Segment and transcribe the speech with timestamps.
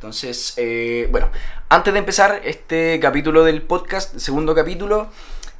[0.00, 1.28] Entonces, eh, bueno,
[1.68, 5.08] antes de empezar este capítulo del podcast, segundo capítulo,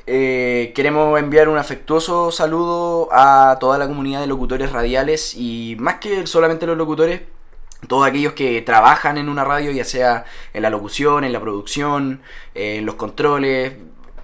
[0.06, 5.96] eh, queremos enviar un afectuoso saludo a toda la comunidad de locutores radiales y más
[5.96, 7.20] que solamente los locutores,
[7.86, 10.24] todos aquellos que trabajan en una radio, ya sea
[10.54, 12.22] en la locución, en la producción,
[12.54, 13.74] en los controles,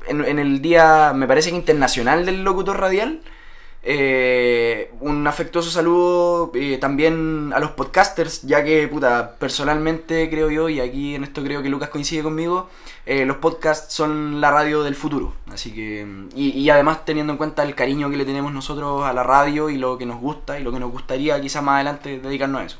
[0.08, 3.20] en, en el día, me parece que internacional del locutor radial.
[3.88, 10.68] Eh, un afectuoso saludo eh, también a los podcasters, ya que, puta, personalmente creo yo,
[10.68, 12.68] y aquí en esto creo que Lucas coincide conmigo,
[13.06, 15.34] eh, los podcasts son la radio del futuro.
[15.52, 19.12] Así que, y, y además teniendo en cuenta el cariño que le tenemos nosotros a
[19.12, 22.18] la radio y lo que nos gusta y lo que nos gustaría quizás más adelante
[22.18, 22.78] dedicarnos a eso.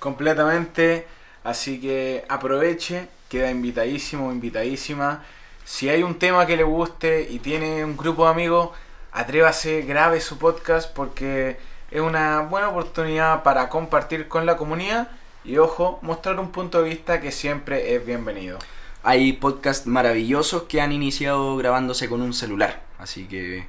[0.00, 1.06] completamente.
[1.44, 5.22] Así que aproveche, queda invitadísimo, invitadísima.
[5.64, 8.70] Si hay un tema que le guste y tiene un grupo de amigos,
[9.12, 11.58] atrévase, grabe su podcast porque
[11.90, 15.08] es una buena oportunidad para compartir con la comunidad
[15.44, 18.58] y ojo, mostrar un punto de vista que siempre es bienvenido.
[19.02, 22.82] Hay podcasts maravillosos que han iniciado grabándose con un celular.
[22.98, 23.66] Así que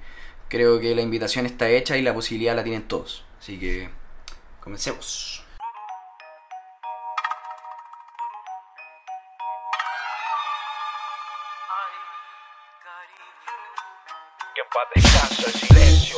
[0.49, 3.23] creo que la invitación está hecha y la posibilidad la tienen todos.
[3.39, 3.89] Así que
[4.59, 5.38] comencemos.
[14.69, 16.17] Paz descanse el silencio.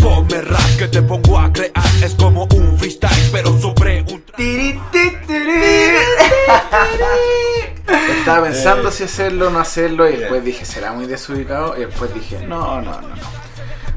[0.00, 1.72] Ponme rap que te pongo a crear.
[2.02, 4.40] Es como un freestyle, pero sobre un track.
[8.18, 12.14] Estaba pensando si hacerlo o no hacerlo y después dije, será muy desubicado y después
[12.14, 13.14] dije, no, no, no, no.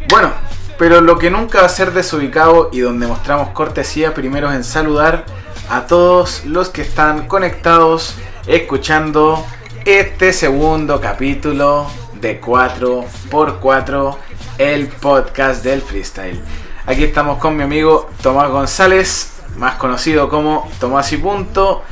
[0.10, 0.32] Bueno,
[0.78, 4.64] pero lo que nunca va a ser desubicado y donde mostramos cortesía primero es en
[4.64, 5.26] saludar
[5.70, 8.16] a todos los que están conectados
[8.48, 9.46] escuchando
[9.86, 11.88] este segundo capítulo
[12.22, 14.18] de 4x4,
[14.58, 16.42] el podcast del freestyle.
[16.86, 21.84] Aquí estamos con mi amigo Tomás González, más conocido como Tomás y Punto.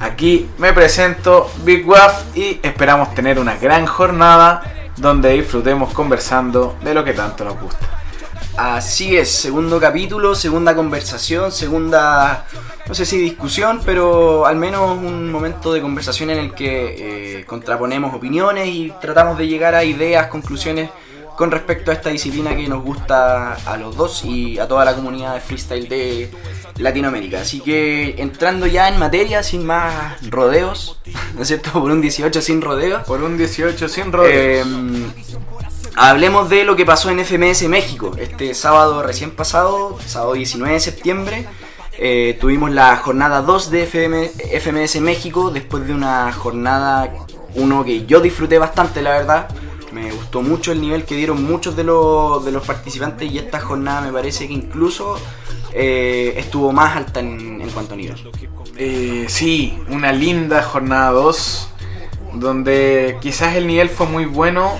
[0.00, 4.62] Aquí me presento Big Waff y esperamos tener una gran jornada
[4.96, 7.86] donde disfrutemos conversando de lo que tanto nos gusta.
[8.56, 12.46] Así es, segundo capítulo, segunda conversación, segunda,
[12.88, 17.44] no sé si discusión, pero al menos un momento de conversación en el que eh,
[17.44, 20.90] contraponemos opiniones y tratamos de llegar a ideas, conclusiones
[21.36, 24.94] con respecto a esta disciplina que nos gusta a los dos y a toda la
[24.94, 26.30] comunidad de freestyle de
[26.78, 27.42] Latinoamérica.
[27.42, 30.98] Así que entrando ya en materia, sin más rodeos,
[31.34, 31.72] ¿no es cierto?
[31.72, 33.02] Por un 18 sin rodeos.
[33.04, 34.32] Por un 18 sin rodeos.
[34.32, 34.64] Eh,
[35.96, 38.12] hablemos de lo que pasó en FMS México.
[38.18, 41.46] Este sábado recién pasado, sábado 19 de septiembre,
[41.98, 44.30] eh, tuvimos la jornada 2 de FM,
[44.60, 49.48] FMS México, después de una jornada 1 que yo disfruté bastante, la verdad.
[49.92, 53.60] Me gustó mucho el nivel que dieron muchos de los, de los participantes y esta
[53.60, 55.16] jornada me parece que incluso
[55.72, 58.16] eh, estuvo más alta en, cuanto a nivel.
[58.76, 61.68] Eh, sí, una linda jornada 2,
[62.34, 64.72] donde quizás el nivel fue muy bueno,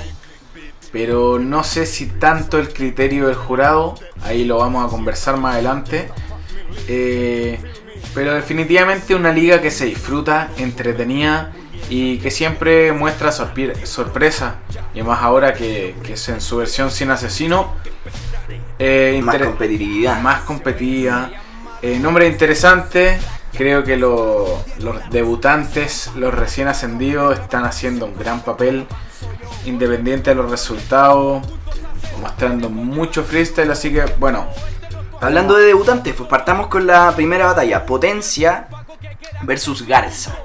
[0.93, 5.55] pero no sé si tanto el criterio del jurado, ahí lo vamos a conversar más
[5.55, 6.11] adelante.
[6.89, 7.59] Eh,
[8.15, 11.53] pero definitivamente una liga que se disfruta, entretenida
[11.91, 14.57] y que siempre muestra sorpre- sorpresa.
[14.95, 17.75] Y más ahora que, que es en su versión sin asesino.
[18.79, 20.21] Eh, Más competitividad.
[20.21, 21.31] más competida.
[21.83, 23.19] Eh, nombre interesante.
[23.57, 28.87] Creo que lo- los debutantes, los recién ascendidos, están haciendo un gran papel.
[29.65, 31.47] Independiente de los resultados.
[32.21, 33.71] Mostrando mucho freestyle.
[33.71, 34.47] Así que, bueno.
[35.27, 38.69] Hablando de debutantes, pues partamos con la primera batalla, Potencia
[39.43, 40.37] versus Garza.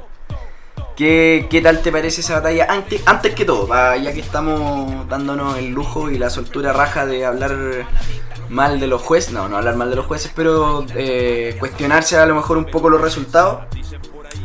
[0.96, 2.68] ¿Qué, qué tal te parece esa batalla?
[2.70, 7.26] Antes, antes que todo, ya que estamos dándonos el lujo y la soltura raja de
[7.26, 7.56] hablar
[8.50, 12.26] mal de los jueces, no, no hablar mal de los jueces, pero eh, cuestionarse a
[12.26, 13.60] lo mejor un poco los resultados.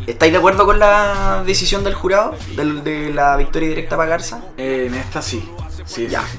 [0.06, 4.40] ¿Estáis de acuerdo con la decisión del jurado de la victoria directa para Garza?
[4.56, 5.50] eh, en esta sí.
[5.84, 6.22] Sí, Ya.
[6.22, 6.38] sí.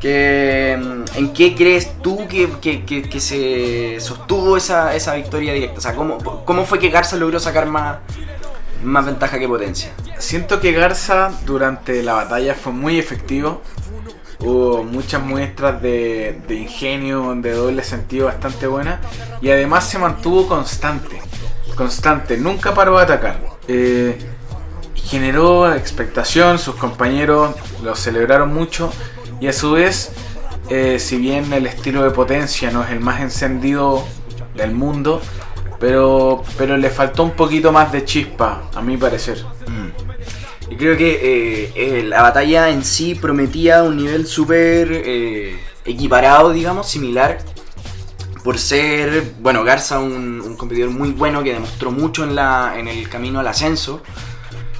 [0.00, 5.94] Que, mm, ¿En qué crees tú que, se sostuvo esa, victoria directa?
[5.94, 7.98] ¿cómo, ¿cómo fue que Garza logró sacar más,
[8.82, 9.90] ventaja que potencia?
[10.18, 13.62] Siento que Garza durante la batalla fue muy efectivo.
[14.38, 19.00] Hubo muchas muestras de, de ingenio, de doble sentido bastante buenas.
[19.40, 21.20] Y además se mantuvo constante.
[21.74, 23.40] Constante, nunca paró de atacar.
[23.68, 24.18] Eh,
[25.06, 28.90] generó expectación, sus compañeros lo celebraron mucho.
[29.40, 30.12] Y a su vez,
[30.70, 34.04] eh, si bien el estilo de potencia no es el más encendido
[34.54, 35.20] del mundo,
[35.78, 39.44] pero, pero le faltó un poquito más de chispa, a mi parecer.
[40.68, 44.90] Y creo que eh, eh, la batalla en sí prometía un nivel súper
[45.84, 47.38] equiparado, digamos, similar.
[48.42, 52.86] por ser, bueno, Garza un, un competidor muy bueno que demostró mucho en, la, en
[52.88, 54.02] el camino al ascenso.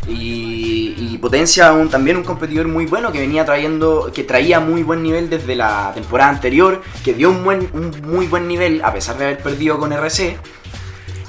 [0.08, 4.82] Y, y Potencia un, también un competidor muy bueno que venía trayendo, que traía muy
[4.82, 8.92] buen nivel desde la temporada anterior, que dio un, buen, un muy buen nivel a
[8.92, 10.36] pesar de haber perdido con RC,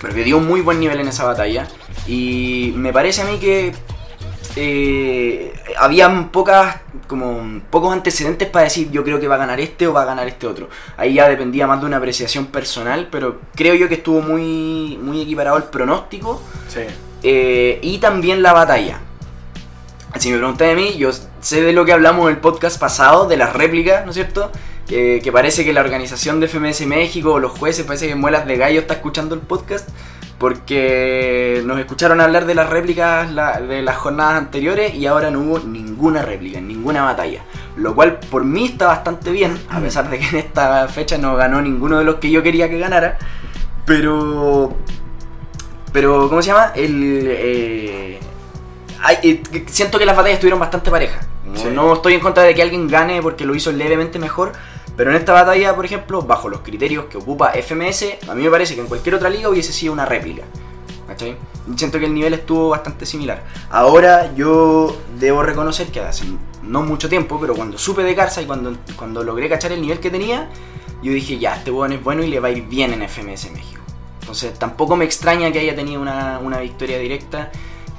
[0.01, 1.68] pero que dio un muy buen nivel en esa batalla.
[2.06, 3.74] Y me parece a mí que
[4.56, 6.77] eh, habían pocas
[7.07, 10.06] como pocos antecedentes para decir yo creo que va a ganar este o va a
[10.06, 10.69] ganar este otro.
[10.97, 15.21] Ahí ya dependía más de una apreciación personal, pero creo yo que estuvo muy muy
[15.21, 16.81] equiparado el pronóstico Sí.
[17.24, 19.02] Eh, y también la batalla.
[20.19, 21.12] Si me preguntan de mí, yo
[21.42, 24.52] sé de lo que hablamos en el podcast pasado, de las réplicas, ¿no es cierto?
[24.88, 28.58] Que, parece que la organización de FMS México o los jueces, parece que Muelas de
[28.58, 29.90] Gallo está escuchando el podcast,
[30.40, 33.30] porque nos escucharon hablar de las réplicas
[33.68, 37.44] de las jornadas anteriores y ahora no hubo ninguna réplica, ninguna batalla.
[37.75, 41.36] Lo cual por mí está bastante bien, a pesar de que en esta fecha no
[41.36, 43.18] ganó ninguno de los que yo quería que ganara.
[43.86, 44.75] Pero
[45.92, 46.72] pero, ¿cómo se llama?
[46.75, 48.19] El, eh,
[49.01, 49.18] hay-
[49.54, 51.25] eh, siento que las batallas estuvieron bastante parejas.
[51.45, 51.68] No, Sí.
[51.74, 54.51] no estoy en contra de que alguien gane porque lo hizo levemente mejor.
[54.98, 58.50] Pero en esta batalla, por ejemplo, bajo los criterios que ocupa FMS, a mí me
[58.50, 60.44] parece que en cualquier otra liga hubiese sido una réplica.
[61.07, 61.38] ¿Cachai?
[61.78, 63.44] Siento que el nivel estuvo bastante similar.
[63.69, 66.25] Ahora yo debo reconocer que hace
[66.63, 70.00] no mucho tiempo, pero cuando supe de Garza y cuando, cuando logré cachar el nivel
[70.00, 70.50] que tenía,
[71.04, 73.51] yo dije, ya, este weón es bueno y le va a ir bien en FMS
[73.51, 73.76] México.
[74.27, 77.50] Entonces tampoco me extraña que haya tenido una, una victoria directa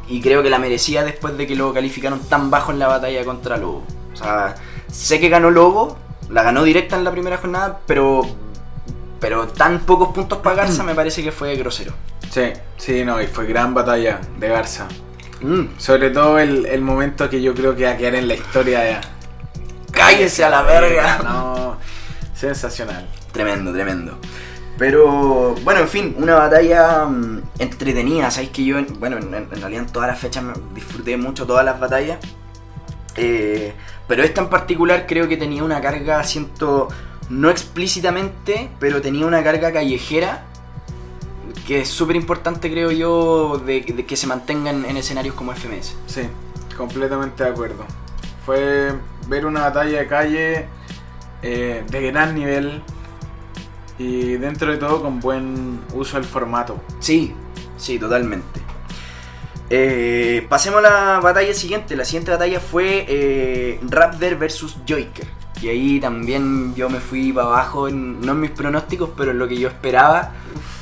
[0.06, 3.24] y creo que la merecía después de que lo calificaron tan bajo en la batalla
[3.24, 3.82] contra Lobo.
[4.12, 4.54] O sea,
[4.92, 5.96] sé que ganó Lobo,
[6.28, 8.26] la ganó directa en la primera jornada, pero,
[9.20, 11.94] pero tan pocos puntos para Garza me parece que fue grosero.
[12.30, 14.86] Sí, sí, no, y fue gran batalla de Garza.
[15.40, 18.34] Mm, Sobre todo el, el momento que yo creo que va a quedar en la
[18.34, 19.00] historia ya.
[19.92, 21.20] cállese a la verga.
[21.24, 21.78] No,
[22.34, 23.08] sensacional.
[23.32, 24.18] Tremendo, tremendo.
[24.78, 28.30] Pero, bueno, en fin, una batalla mm, entretenida.
[28.30, 31.64] Sabéis que yo, bueno, en, en realidad en todas las fechas me disfruté mucho todas
[31.64, 32.18] las batallas.
[33.16, 33.72] Eh,
[34.06, 36.88] pero esta en particular creo que tenía una carga, siento,
[37.28, 40.44] no explícitamente, pero tenía una carga callejera
[41.66, 45.96] que es súper importante, creo yo, de, que se mantengan en escenarios como FMS.
[46.06, 46.22] Sí,
[46.76, 47.84] completamente de acuerdo.
[48.46, 48.94] Fue
[49.26, 50.66] ver una batalla de calle
[51.42, 52.82] eh, de gran nivel
[53.98, 56.80] y dentro de todo con buen uso del formato.
[57.00, 57.34] Sí,
[57.76, 58.60] sí, totalmente.
[59.70, 60.82] Eh, pasemos a
[61.14, 61.96] la batalla siguiente.
[61.96, 65.26] La siguiente batalla fue eh, Raptor versus Joker.
[65.60, 69.38] Y ahí también yo me fui para abajo, en- no en mis pronósticos, pero en
[69.38, 70.32] lo que yo esperaba.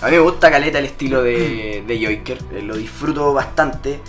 [0.03, 4.01] A mí me gusta caleta el estilo de, de Joker, eh, lo disfruto bastante.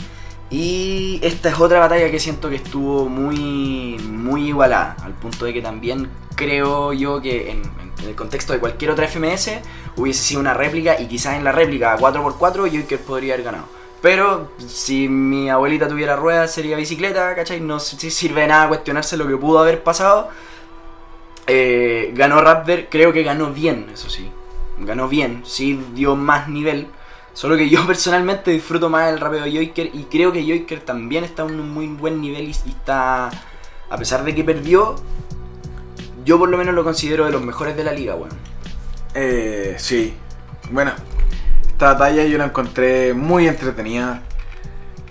[0.49, 5.53] Y esta es otra batalla que siento que estuvo muy, muy igualada, al punto de
[5.53, 7.61] que también creo yo que en,
[8.05, 9.59] el contexto de cualquier otra FMS
[9.97, 13.65] hubiese sido una réplica y quizás en la réplica 4x4 Joker podría haber ganado.
[14.01, 17.59] Pero si mi abuelita tuviera ruedas sería bicicleta, ¿cachai?
[17.59, 20.29] No sirve de nada cuestionarse lo que pudo haber pasado.
[21.47, 24.31] Eh, ganó Raptor, creo que ganó bien, eso sí.
[24.77, 26.87] Ganó bien, sí dio más nivel.
[27.37, 31.23] Solo que yo personalmente disfruto más el rapeo de Joker y creo que Joker también
[31.23, 33.29] está en un muy buen nivel y, está,
[33.91, 34.95] a pesar de que perdió,
[36.25, 38.31] yo por lo menos lo considero de los mejores de la liga, weón.
[39.13, 40.15] Eh, sí,
[40.71, 40.93] bueno,
[41.67, 44.23] esta batalla yo la encontré muy entretenida,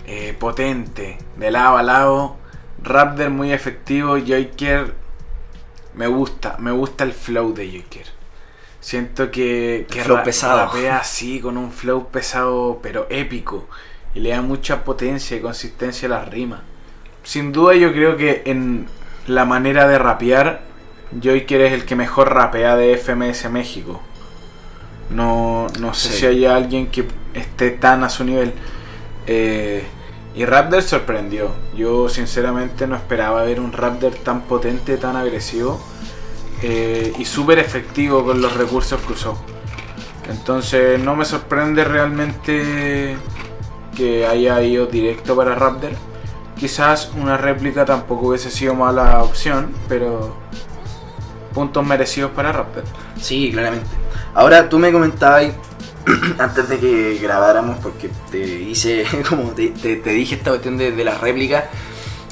[0.04, 2.36] eh, potente, de lado a lado.
[2.82, 4.96] Raptor muy efectivo, Joker
[5.94, 8.15] me gusta, me gusta el flow de Joker.
[8.86, 10.66] Siento que, que flow ra- pesado.
[10.66, 13.66] rapea así, con un flow pesado pero épico.
[14.14, 16.60] Y le da mucha potencia y consistencia a las rimas.
[17.24, 18.86] Sin duda yo creo que en
[19.26, 20.60] la manera de rapear,
[21.20, 24.00] Joker es el que mejor rapea de FMS México.
[25.10, 26.18] No, no sé Sí.
[26.20, 28.52] si hay alguien que esté tan a su nivel.
[29.26, 29.84] Eh,
[30.36, 31.50] y Raptor sorprendió.
[31.76, 35.80] Yo sinceramente no esperaba ver un Raptor tan potente, tan agresivo
[36.62, 39.38] eh, y súper efectivo con los recursos que usó.
[40.28, 43.16] Entonces no me sorprende realmente
[43.96, 45.92] que haya ido directo para Raptor.
[46.58, 50.34] Quizás una réplica tampoco hubiese sido mala opción, pero
[51.54, 52.84] puntos merecidos para Raptor.
[53.20, 53.86] Sí, claramente.
[54.34, 55.44] Ahora tú me comentabas
[56.38, 61.04] antes de que grabáramos, porque te hice, como te, te- dije esta cuestión de, de
[61.04, 61.64] las réplicas,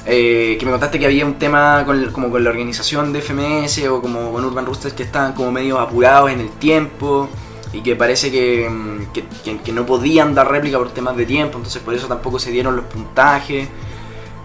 [0.05, 3.87] eh, que me contaste que había un tema con, como con la organización de FMS
[3.89, 7.27] o como con Urban Roosters que estaban como medio apurados en el tiempo
[7.73, 11.57] y que parece que, mm, que- que- no podían dar réplica por temas de tiempo,
[11.57, 13.67] entonces por eso tampoco se dieron los puntajes.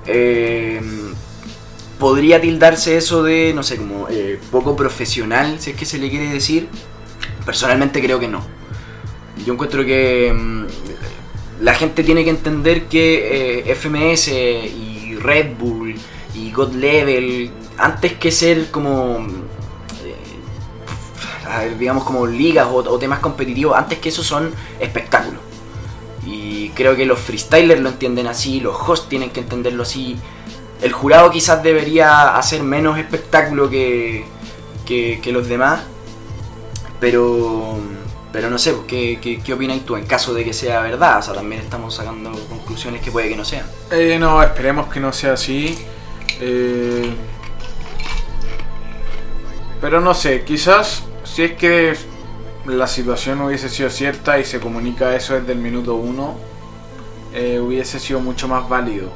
[0.06, 0.80] Eh,
[1.98, 6.08] podría tildarse eso de, no sé, como eh, poco profesional, si es que se le
[6.10, 6.68] quiere decir.
[7.44, 8.42] Personalmente creo que no.
[9.44, 10.64] Yo encuentro que mm,
[11.62, 14.89] la gente tiene que entender que FMS y
[15.20, 15.94] Red Bull
[16.34, 19.26] y God Level, antes que ser como,
[20.04, 25.40] eh, digamos, como ligas o, o temas competitivos, antes que eso son espectáculos.
[26.26, 30.16] Y creo que los freestylers lo entienden así, los hosts tienen que entenderlo así.
[30.82, 34.24] El jurado quizás debería hacer menos espectáculo que,
[34.86, 35.80] que, que los demás.
[37.00, 37.78] Pero,
[38.32, 41.18] pero no sé, ¿qué, qué, qué opinas tú en caso de que sea verdad?
[41.18, 43.66] O sea, también estamos sacando conclusiones que puede que no sean.
[43.90, 45.76] Eh, no, esperemos que no sea así.
[46.40, 47.12] Eh,
[49.80, 51.96] pero no sé, quizás si es que
[52.66, 56.36] la situación hubiese sido cierta y se comunica eso desde el minuto uno,
[57.32, 59.10] eh, hubiese sido mucho más válido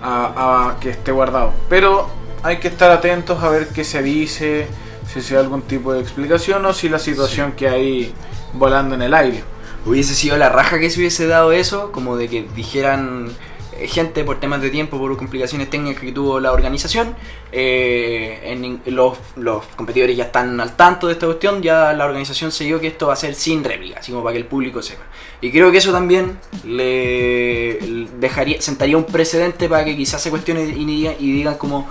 [0.00, 1.52] a que esté guardado.
[1.68, 2.08] Pero
[2.42, 4.68] hay que estar atentos a ver qué se dice,
[5.12, 8.12] si se da algún tipo de explicación o si la situación que hay
[8.52, 9.42] volando en el aire.
[9.86, 13.30] Hubiese sido la raja que se hubiese dado eso, como de que dijeran
[13.78, 17.14] eh, gente por temas de tiempo, por complicaciones técnicas que tuvo la organización,
[17.52, 22.50] eh, en- los, los competidores ya están al tanto de esta cuestión, ya la organización
[22.52, 24.82] se dio que esto va a ser sin réplica, así como para que el público
[24.82, 25.02] sepa.
[25.40, 27.78] Y creo que eso también le
[28.18, 31.88] dejaría, sentaría un precedente para que quizás se cuestionen y, digan- y digan como,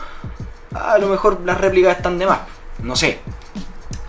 [0.73, 2.39] "Ah, a lo mejor las réplicas están de más,
[2.83, 3.19] no sé.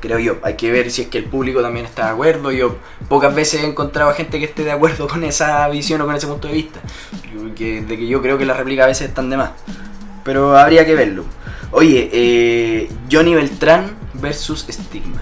[0.01, 2.53] Creo yo, hay que ver si es que el público también está de acuerdo.
[2.53, 2.77] Yo
[3.09, 6.15] pocas veces he encontrado a gente que esté de acuerdo con esa visión o con
[6.15, 6.81] ese punto de vista.
[7.35, 9.51] Yo- que- de que yo creo que las réplicas a veces están de más.
[10.25, 11.25] Pero habría que verlo.
[11.73, 15.21] Oye, eh, Johnny Beltrán versus Stigma.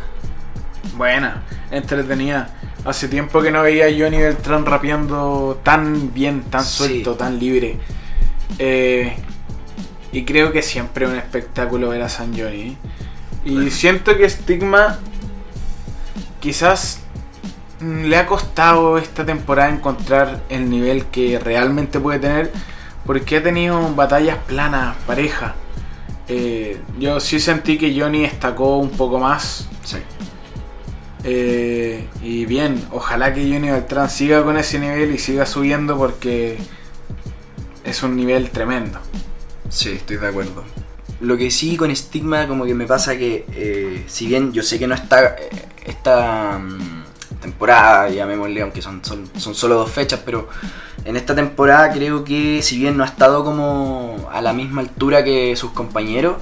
[0.97, 2.50] Buena, entretenida.
[2.85, 6.76] Hace tiempo que no veía a Johnny Beltrán rapeando tan bien, tan Sí.
[6.76, 7.79] suelto, tan libre.
[8.59, 9.17] Eh,
[10.12, 12.76] y creo que siempre es un espectáculo ver a San Johnny.
[13.47, 14.99] Y siento que Stigma
[16.41, 17.00] quizás
[17.81, 22.53] le ha costado esta temporada encontrar el nivel que realmente puede tener.
[23.05, 25.55] Porque ha tenido batallas planas, pareja.
[26.26, 29.69] Eh, yo sí sentí que Johnny destacó un poco más.
[29.85, 29.99] Sí.
[31.23, 36.59] Eh, y bien, ojalá que Johnny Beltrán siga con ese nivel y siga subiendo porque
[37.85, 38.99] es un nivel tremendo.
[39.69, 40.65] Sí, estoy de acuerdo.
[41.20, 44.78] Lo que sí con Stigma como que me pasa que eh, si bien yo sé
[44.78, 45.49] que no está eh,
[45.87, 50.49] esta mm, temporada, llamémosle, aunque son, son, son solo dos fechas, pero
[51.04, 55.25] en esta temporada creo que si bien no ha estado como a la misma altura
[55.25, 56.37] que sus compañeros,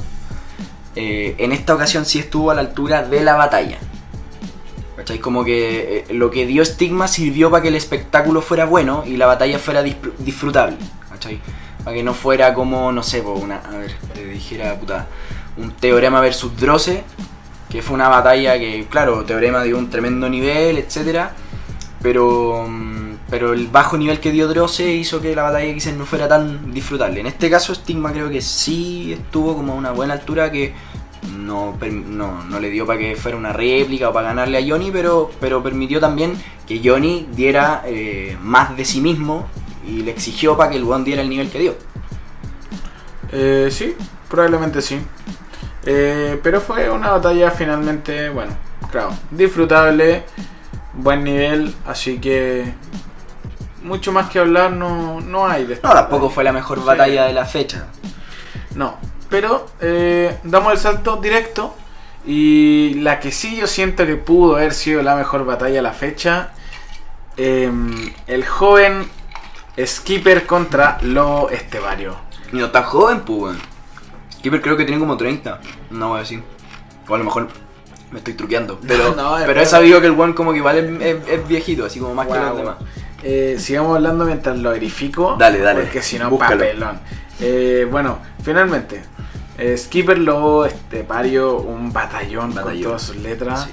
[0.96, 3.78] eh, en esta ocasión sí estuvo a la altura de la batalla.
[4.96, 5.18] ¿Cachai?
[5.18, 9.26] Como que lo que dio Stigma sirvió para que el espectáculo fuera bueno y la
[9.26, 10.76] batalla fuera dis- disfrutable.
[11.10, 11.40] ¿Cachai?
[11.84, 15.06] Para que no fuera como, no sé, una, a ver, te dijera, puta,
[15.58, 17.04] un Teorema versus Droce,
[17.68, 21.32] que fue una batalla que, claro, Teorema dio un tremendo nivel, etcétera,
[22.00, 26.06] pero, mm, pero el bajo nivel que dio Droce hizo que la batalla quizás no
[26.06, 27.20] fuera tan disfrutable.
[27.20, 30.72] En este caso, Stigma creo que sí estuvo como a una buena altura que
[31.38, 34.90] no, no, no le dio para que fuera una réplica o para ganarle a Johnny,
[34.90, 36.34] pero, pero permitió también
[36.66, 39.46] que Johnny diera eh, más de sí mismo
[39.86, 41.74] y le exigió para que el weón diera el nivel que dio.
[43.32, 43.96] Eh, sí,
[44.28, 45.00] probablemente sí.
[45.86, 48.56] Eh, pero fue una batalla finalmente, bueno,
[48.90, 50.24] claro, disfrutable,
[50.94, 52.72] buen nivel, así que
[53.82, 56.34] mucho más que hablar no, no hay de esta No, tampoco batalla.
[56.34, 56.84] fue la mejor Sí.
[56.86, 57.86] batalla de la fecha.
[58.74, 58.96] No,
[59.28, 61.74] pero eh, damos el salto directo
[62.26, 65.92] y la que sí yo siento que pudo haber sido la mejor batalla de la
[65.92, 66.52] fecha,
[67.36, 69.06] em, el joven
[69.82, 72.16] Skipper contra Lobo Estevario.
[72.52, 73.56] Y no tan joven, pues.
[74.38, 76.42] Skipper creo que tiene como 30, no voy a decir.
[77.08, 77.48] O a lo mejor
[78.10, 78.78] me estoy truqueando.
[78.86, 81.48] Pero, No, es pero he sabido que el weón como que igual es, es- es
[81.48, 82.76] viejito, así como más que los demás.
[83.22, 85.36] Eh, sigamos hablando mientras lo verifico.
[85.38, 85.82] Dale, dale.
[85.82, 87.00] Porque si no, papelón.
[87.40, 89.02] Eh, bueno, finalmente.
[89.58, 92.74] eh, Skipper Lobo Estepario, un batallón, Batallón.
[92.74, 93.64] con todas sus letras.
[93.64, 93.70] Sí.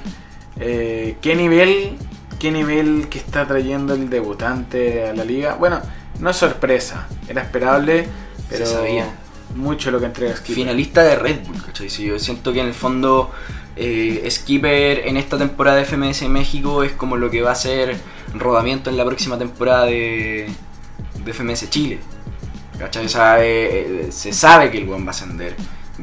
[0.59, 1.97] Eh, ¿Qué nivel?
[2.41, 5.57] ¿Qué nivel que está trayendo el debutante a la liga?
[5.59, 5.79] Bueno,
[6.19, 8.07] no es sorpresa, era esperable,
[8.49, 9.13] pero Se sabía.
[9.53, 10.55] mucho lo que entrega Skipper.
[10.55, 11.87] Finalista de Red Bull, ¿cachai?
[11.91, 13.29] Sí, yo siento que en el fondo
[13.75, 17.95] eh, Skipper en esta temporada de FMS México es como lo que va a ser
[18.33, 20.49] rodamiento en la próxima temporada de,
[21.23, 21.99] de FMS Chile.
[22.79, 23.07] ¿Cachai?
[23.07, 25.55] Sea, eh, eh, se sabe que el buen va a ascender.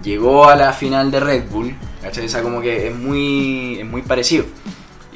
[0.04, 2.26] Llegó a la final de Red Bull, ¿cachai?
[2.26, 4.44] O sea, como que es muy, es muy parecido.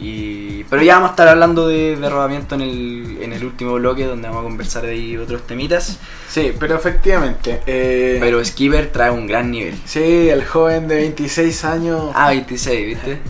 [0.02, 3.74] Y, pero ya vamos a estar hablando de, de rodamiento en el, en el último
[3.74, 5.98] bloque donde vamos a conversar de ahí otros temitas.
[6.28, 7.62] Sí, pero efectivamente.
[7.66, 9.78] eh, Pero Skipper trae un gran nivel.
[9.84, 12.10] Sí, el joven de 26 años.
[12.14, 13.20] Ah, 26, ¿viste?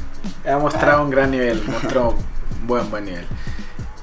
[0.50, 2.16] Ha mostrado un gran nivel, mostró
[2.66, 3.26] buen, buen nivel.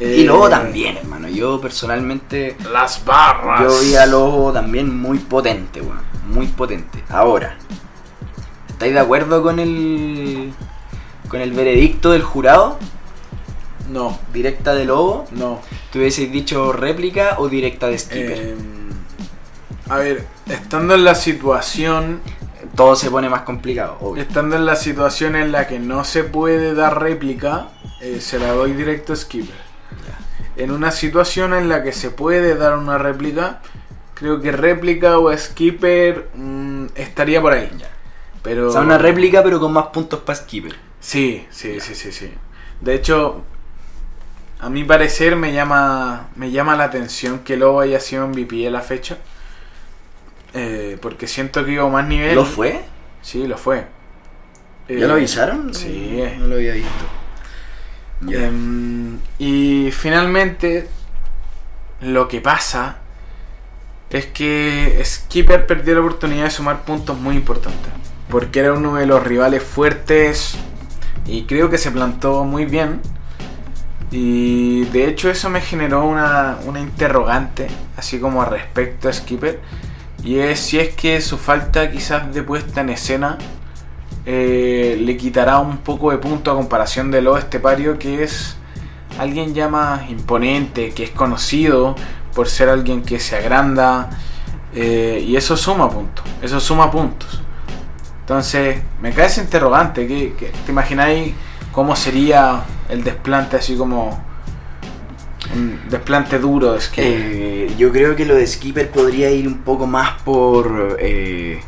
[0.01, 1.27] Y Eh, Lobo también, hermano.
[1.27, 2.55] Yo personalmente.
[2.71, 3.61] Las barras.
[3.63, 5.99] Yo vi a Lobo también muy potente, weón.
[6.29, 7.03] Muy potente.
[7.09, 7.57] Ahora,
[8.69, 10.53] ¿estáis de acuerdo con el.
[11.29, 12.77] Con el veredicto del jurado?
[13.89, 15.25] No, ¿Directa de Lobo?
[15.31, 15.59] no.
[15.91, 18.37] ¿Tú hubieses dicho réplica o directa de Skipper?
[18.37, 18.55] Eh,
[19.89, 22.21] a ver, estando en la situación,
[22.75, 24.21] Todo se pone más complicado, obvio.
[24.21, 27.69] estando en la situación en la que no se puede dar réplica,
[28.01, 29.55] eh, se la doy directo a Skipper.
[30.57, 33.61] En una situación en la que se puede dar una réplica,
[34.13, 37.71] creo que réplica o Skipper mm, estaría por ahí.
[38.43, 40.75] Pero O sea, una réplica pero con más puntos para Skipper.
[40.99, 42.31] Sí, sí, sí, sí, sí.
[42.81, 43.43] De hecho,
[44.59, 48.71] a mi parecer me llama, me llama la atención que Lobo haya sido MVP a
[48.71, 49.17] la fecha.
[50.53, 52.35] Eh, porque siento que iba más nivel.
[52.35, 52.81] ¿Lo fue?
[53.21, 53.85] Sí, lo fue.
[54.87, 55.73] ¿Ya Eh, lo avisaron?
[55.73, 56.19] Sí.
[56.39, 57.05] No lo había visto.
[58.29, 60.89] Em, y finalmente,
[62.01, 62.97] lo que pasa
[64.09, 67.91] es que Skipper perdió la oportunidad de sumar puntos muy importantes.
[68.29, 70.57] Porque era uno de los rivales fuertes
[71.25, 73.01] y creo que se plantó muy bien.
[74.11, 79.59] Y de hecho eso me generó una, una interrogante, así como respecto a Skipper.
[80.23, 83.37] Y es si es que su falta quizás de puesta en escena
[84.25, 88.57] eh, le quitará un poco de punto a comparación de Lo Estepario, que es
[89.17, 91.95] alguien ya más imponente, que es conocido
[92.33, 94.09] por ser alguien que se agranda.
[94.75, 97.41] eh, y eso suma puntos, eso suma puntos.
[98.29, 100.05] Entonces, me cae ese interrogante.
[100.05, 101.33] ¿qué, te imagináis
[101.71, 104.23] cómo sería el desplante así como
[105.55, 107.05] un desplante duro de Skipper?
[107.07, 111.59] Eh, yo creo que lo de Skipper podría ir un poco más por eh,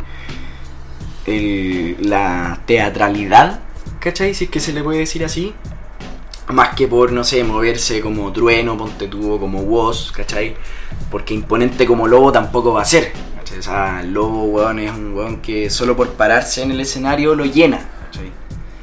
[2.00, 3.62] la teatralidad,
[4.00, 4.36] ¿cachai?
[4.36, 5.56] Si es que se le puede decir así.
[6.50, 10.56] Más que por, no sé, moverse como trueno, ponte tubo como Woz, ¿cachai?
[11.10, 13.14] Porque imponente como lobo tampoco va a ser.
[13.56, 13.60] ¿Cachai?
[13.60, 17.36] O sea, el lobo, weón, es un weón que solo por pararse en el escenario
[17.36, 18.32] lo llena, ¿cachai?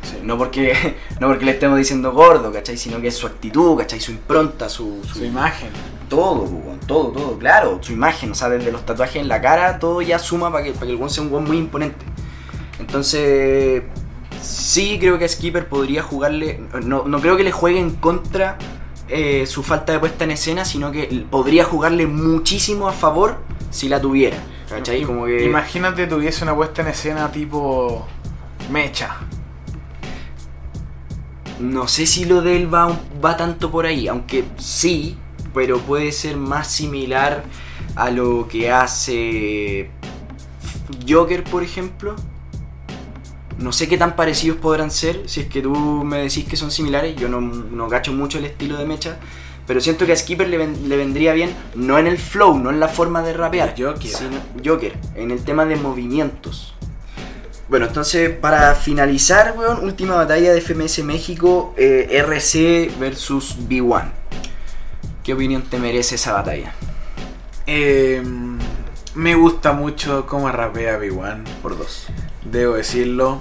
[0.03, 0.19] Sí.
[0.23, 2.77] No porque, no porque le estemos diciendo gordo, ¿cachai?
[2.77, 4.01] Sino que es su actitud, ¿cachai?
[4.01, 5.71] Su impronta, su, Su imagen.
[6.09, 7.79] todo, weón, todo, todo, claro.
[7.83, 10.73] Su imagen, o sea, desde los tatuajes en la cara, todo ya suma para que,
[10.73, 12.05] para que el weón sea un weón muy imponente.
[12.79, 13.83] Entonces,
[14.41, 16.61] sí creo que Skipper podría jugarle.
[16.85, 18.57] No, no creo que le juegue en contra
[19.09, 23.39] eh, su falta de puesta en escena, sino que podría jugarle muchísimo a favor
[23.71, 24.37] si la tuviera.
[24.69, 25.03] ¿Cachai?
[25.03, 25.45] Como que.
[25.45, 28.07] Imagínate tuviese una puesta en escena tipo
[28.71, 29.17] mecha.
[31.59, 35.19] No sé si lo de él va, va tanto por ahí, aunque sí,
[35.53, 37.43] pero puede ser más similar
[37.97, 39.91] a lo que hace
[41.09, 42.15] Joker, por ejemplo.
[43.59, 46.71] No sé qué tan parecidos podrán ser, si es que tú me decís que son
[46.71, 49.19] similares, yo no, no gacho mucho el estilo de Mecha,
[49.69, 52.71] pero siento que a Skipper le, ven- le vendría bien, no en el flow, no
[52.71, 54.11] en la forma de rapear, Joker.
[54.11, 56.75] sino Joker, en el tema de movimientos.
[57.69, 64.11] Bueno, entonces para finalizar, weón, última batalla de FMS México, eh, RC versus B1.
[65.23, 66.73] ¿Qué opinión te merece esa batalla?
[67.67, 68.23] Eh,
[69.15, 72.07] me gusta mucho cómo rapea B1, Por dos.
[72.51, 73.41] debo decirlo.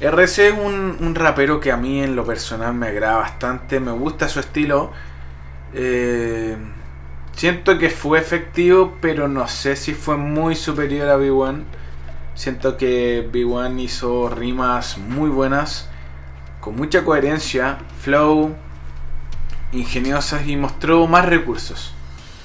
[0.00, 3.92] RC es un, un rapero que a mí en lo personal me agrada bastante, me
[3.92, 4.92] gusta su estilo.
[5.72, 6.56] Eh,
[7.32, 11.64] siento que fue efectivo, pero no sé si fue muy superior a B1.
[12.34, 15.88] Siento que B1 hizo rimas muy buenas,
[16.60, 18.54] con mucha coherencia, flow,
[19.72, 21.94] ingeniosas y mostró más recursos.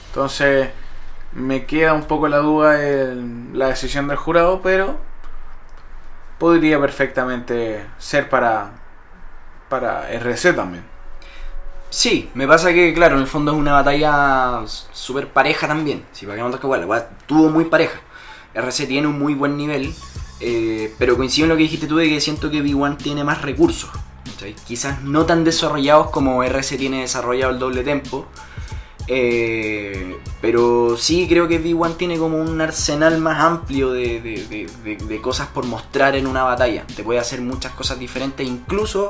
[0.08, 0.70] Entonces,
[1.34, 4.98] me queda un poco la duda en la decisión del jurado, pero
[6.40, 8.72] podría perfectamente ser para,
[9.70, 10.95] para RC también.
[11.96, 16.04] Sí, me pasa que, claro, en el fondo es una batalla súper pareja también.
[16.12, 18.02] Si para que no que tuvo muy pareja.
[18.54, 19.94] RC tiene un muy buen nivel,
[20.42, 23.42] eh, pero coincido en lo que dijiste tú de que siento que B1 tiene más
[23.42, 23.92] recursos.
[24.68, 28.28] Quizás no tan desarrollados como RC tiene desarrollado el doble tempo.
[29.08, 35.22] eh, pero sí creo que B1 tiene como un arsenal más amplio de- de- de
[35.22, 36.84] cosas por mostrar en una batalla.
[36.96, 39.10] Te puede hacer muchas cosas diferentes, incluso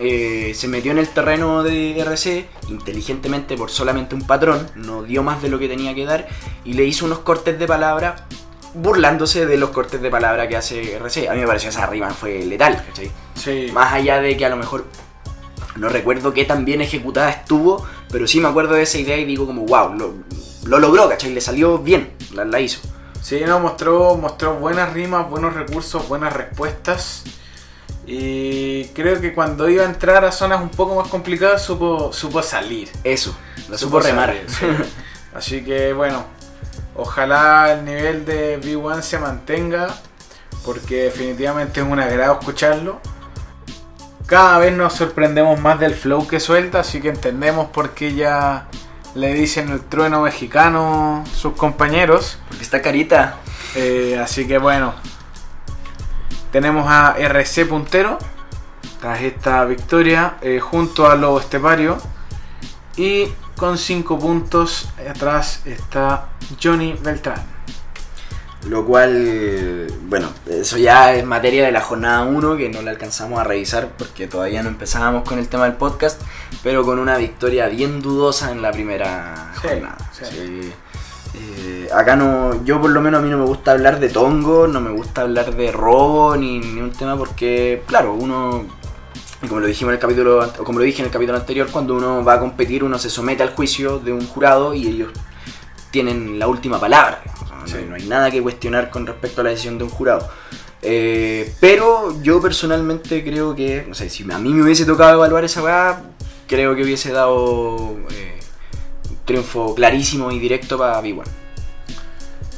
[0.00, 5.22] eh, se metió en el terreno de RC inteligentemente por solamente un patrón, no dio
[5.22, 6.28] más de lo que tenía que dar
[6.64, 8.26] y le hizo unos cortes de palabra
[8.74, 11.28] burlándose de los cortes de palabra que hace RC.
[11.28, 13.10] A mí me pareció esa rima fue letal, ¿cachai?
[13.34, 13.68] Sí.
[13.72, 14.86] Más allá de que a lo mejor
[15.76, 19.24] no recuerdo qué tan bien ejecutada estuvo, pero sí me acuerdo de esa idea y
[19.24, 20.14] digo como, wow, lo,
[20.64, 21.32] lo logró, ¿cachai?
[21.32, 22.80] Le salió bien, la, la hizo.
[23.22, 27.24] Sí, no, mostró, mostró buenas rimas, buenos recursos, buenas respuestas.
[28.12, 32.42] Y creo que cuando iba a entrar a zonas un poco más complicadas supo, supo
[32.42, 32.90] salir.
[33.04, 33.36] Eso,
[33.68, 34.34] la supo remar.
[34.48, 34.66] salir, sí.
[35.34, 36.24] Así que bueno,
[36.96, 39.94] ojalá el nivel de B1 se mantenga,
[40.64, 43.00] porque definitivamente es un agrado escucharlo.
[44.26, 48.66] Cada vez nos sorprendemos más del flow que suelta, así que entendemos por qué ya
[49.14, 52.38] le dicen el trueno mexicano sus compañeros.
[52.48, 53.36] Porque está carita.
[53.76, 54.94] Eh, así que bueno,
[56.52, 58.18] tenemos a RC puntero
[59.00, 61.98] tras esta victoria eh, junto a Lobo Estepario.
[62.96, 66.28] Y con 5 puntos atrás está
[66.62, 67.42] Johnny Beltrán.
[68.66, 73.40] Lo cual, bueno, eso ya es materia de la jornada 1 que no la alcanzamos
[73.40, 76.20] a revisar porque todavía no empezábamos con el tema del podcast,
[76.62, 79.96] pero con una victoria bien dudosa en la primera Sí, jornada.
[80.12, 80.24] sí.
[80.30, 80.72] Sí.
[81.34, 84.66] Eh, acá no, yo por lo menos a mí no me gusta hablar de tongo,
[84.66, 88.64] no me gusta hablar de robo ni, ni un tema porque, claro, uno,
[89.48, 91.94] como lo dijimos en el capítulo, o como lo dije en el capítulo anterior, cuando
[91.94, 95.10] uno va a competir uno se somete al juicio de un jurado y ellos
[95.90, 97.22] tienen la última palabra.
[97.26, 97.76] No- Sí.
[97.88, 100.28] no, hay nada que cuestionar con respecto a la decisión de un jurado.
[100.82, 105.44] Eh, pero yo personalmente creo que, no sé, si a mí me hubiese tocado evaluar
[105.44, 106.02] esa weá,
[106.48, 108.39] creo que hubiese dado eh,
[109.24, 111.22] triunfo clarísimo y directo para B1.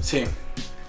[0.01, 0.25] Sí,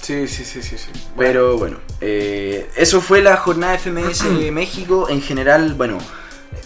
[0.02, 0.78] sí, sí, sí, sí.
[0.78, 0.90] sí.
[1.18, 5.08] Pero bueno, eh, eso fue la jornada FMS de México.
[5.10, 5.98] En general, bueno,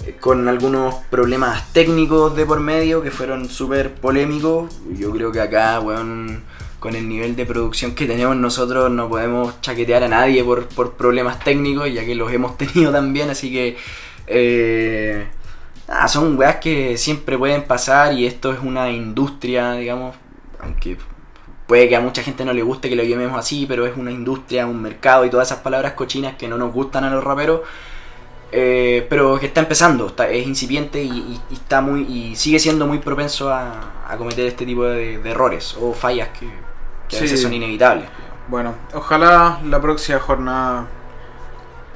[0.06, 4.74] eh, con algunos problemas técnicos de por medio que fueron súper polémicos.
[4.98, 6.44] Yo creo que acá, weón,
[6.80, 10.94] con el nivel de producción que tenemos nosotros, no podemos chaquetear a nadie por, por
[10.94, 13.30] problemas técnicos, ya que los hemos tenido también.
[13.30, 13.78] Así que.
[14.28, 15.28] eh,
[15.88, 20.16] nada, son weas que siempre pueden pasar y esto es una industria, digamos,
[20.62, 20.98] aunque
[21.68, 24.12] puede que a mucha gente no le guste que lo llamemos así, pero es una
[24.12, 27.62] industria, un mercado y todas esas palabras cochinas que no nos gustan a los raperos.
[28.52, 32.60] eh, pero que está empezando, está- es incipiente y, y- y está muy y sigue
[32.60, 36.48] siendo muy propenso a, a cometer este tipo de, de errores o fallas que,
[37.10, 37.24] que a Sí.
[37.26, 38.06] veces son inevitables.
[38.48, 40.88] Bueno, ojalá la próxima jornada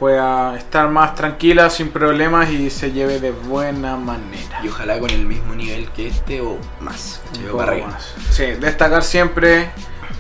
[0.01, 4.59] pueda estar más tranquila, sin problemas y se lleve de buena manera.
[4.63, 7.21] Y ojalá con el mismo nivel que este o más.
[7.53, 8.15] Un más.
[8.31, 9.69] Sí, destacar siempre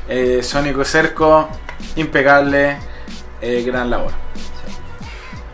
[0.07, 1.49] eh, Sónico Cerco,
[1.95, 2.77] impecable,
[3.41, 4.11] eh, gran labor.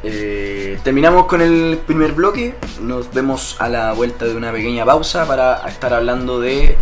[0.03, 2.55] Eh, terminamos con el primer bloque.
[2.81, 6.75] Nos vemos a la vuelta de una pequeña pausa para estar hablando de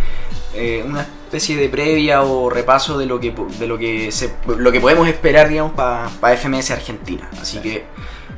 [0.52, 1.06] eh, una
[1.36, 5.06] especie de previa o repaso de lo que de lo que se, lo que podemos
[5.06, 7.28] esperar, digamos, para FMS Argentina.
[7.40, 7.84] Así que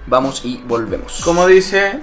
[0.07, 1.21] vamos y volvemos.
[1.25, 2.01] Como dice...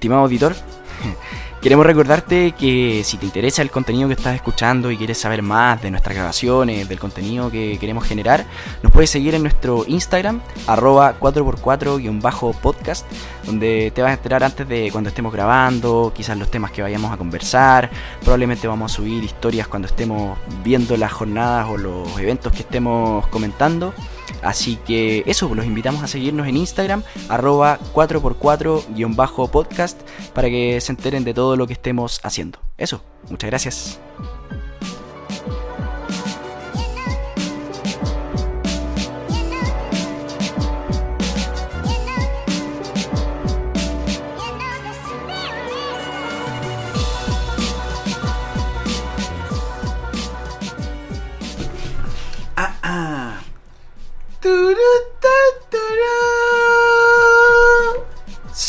[0.00, 0.54] estimado auditor.
[1.60, 5.82] Queremos recordarte que si te interesa el contenido que estás escuchando y quieres saber más
[5.82, 8.46] de nuestras grabaciones, del contenido que queremos generar,
[8.82, 13.04] nos puedes seguir en nuestro Instagram, arroba 4x4-podcast,
[13.44, 17.12] donde te vas a enterar antes de cuando estemos grabando, quizás los temas que vayamos
[17.12, 17.90] a conversar,
[18.22, 23.26] probablemente vamos a subir historias cuando estemos viendo las jornadas o los eventos que estemos
[23.26, 23.92] comentando.
[24.42, 29.98] Así que eso, los invitamos a seguirnos en Instagram, arroba 4x4-podcast,
[30.34, 32.58] para que se enteren de todo lo que estemos haciendo.
[32.78, 34.00] Eso, muchas gracias.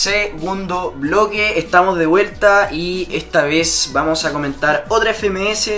[0.02, 5.70] Segundo bloque, estamos de vuelta y esta vez vamos a comentar otra FMS,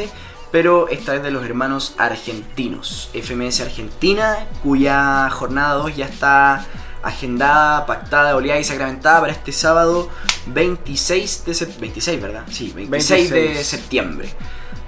[0.49, 3.09] pero esta vez de los hermanos argentinos.
[3.13, 6.65] FMS Argentina, cuya jornada 2 ya está
[7.03, 10.09] agendada, pactada, oleada y sacramentada para este sábado
[10.45, 11.81] 26 de septiembre.
[11.81, 12.43] 26, ¿verdad?
[12.49, 13.67] Sí, 26, de 26.
[13.67, 14.29] septiembre.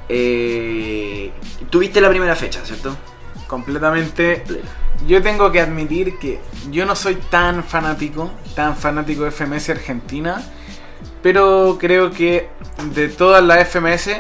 [0.08, 1.34] Eh,
[1.70, 2.96] Tuviste la primera fecha, ¿cierto?
[3.48, 4.46] Completamente.
[5.08, 6.40] Yo tengo que admitir que
[6.72, 10.42] yo no soy tan fanático, tan fanático de FMS Argentina,
[11.22, 12.50] pero creo que
[12.94, 14.18] de todas las FMS,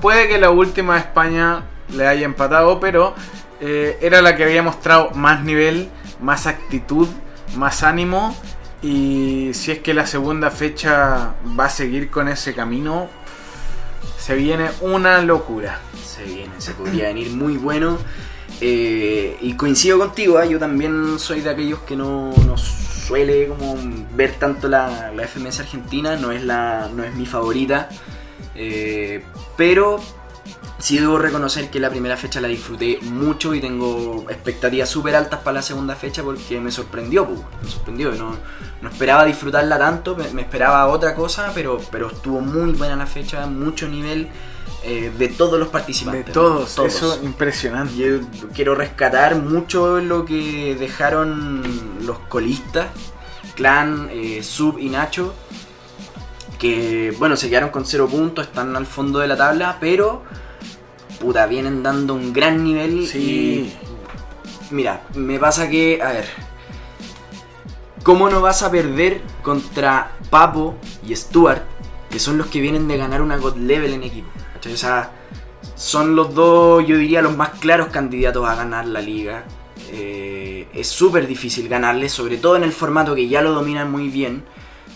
[0.00, 3.14] puede que la última España le haya empatado, pero
[3.60, 5.88] eh, era la que había mostrado más nivel,
[6.20, 7.08] más actitud,
[7.56, 8.36] más ánimo,
[8.82, 13.08] y si es que la segunda fecha va a seguir con ese camino,
[14.18, 15.80] Se viene una locura.
[16.04, 17.98] Se viene, se podría venir muy bueno.
[18.60, 20.44] Eh, y coincido contigo, ¿ah?
[20.44, 23.76] yo también soy de aquellos que no, no suele como
[24.14, 27.88] ver tanto la, la FMS Argentina, no es, la, no es mi favorita.
[28.54, 29.24] Eh,
[29.56, 29.98] pero
[30.78, 35.40] sí debo reconocer que la primera fecha la disfruté mucho y tengo expectativas súper altas
[35.40, 38.12] para la segunda fecha porque me sorprendió, pues, me sorprendió.
[38.12, 38.36] No,
[38.82, 43.06] no esperaba disfrutarla tanto, me, me esperaba otra cosa, pero, pero estuvo muy buena la
[43.06, 44.28] fecha, mucho nivel
[44.82, 46.32] eh, de todos los De participantes.
[46.32, 46.94] todos, Todos.
[46.94, 47.94] eso impresionante.
[47.96, 48.20] Yo
[48.54, 51.62] quiero rescatar mucho lo que dejaron
[52.06, 52.88] los colistas,
[53.54, 55.34] Clan, eh, Sub y Nacho,
[56.58, 60.22] que bueno, se quedaron con cero puntos, están al fondo de la tabla, pero
[61.20, 63.06] puta, vienen dando un gran nivel.
[63.06, 63.18] Sí.
[64.70, 66.26] Y, mira, me pasa que, a ver,
[68.02, 71.62] ¿cómo no vas a perder contra Papo y Stuart,
[72.10, 74.28] que son los que vienen de ganar una God Level en equipo?
[74.62, 75.08] ¿Cachai?
[75.74, 79.44] Son los dos, yo diría, los más claros candidatos a ganar la liga.
[79.92, 84.08] Eh, es súper difícil ganarles, sobre todo en el formato que ya lo dominan muy
[84.08, 84.44] bien.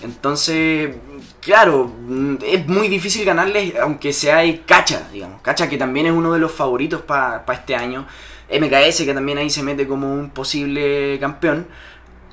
[0.03, 0.95] Entonces,
[1.41, 5.41] claro, mm, es muy difícil ganarles, aunque sea hay Cacha, digamos.
[5.43, 8.07] Cacha que también es uno de los favoritos para este año.
[8.51, 11.67] MKS que también ahí se mete como un posible campeón.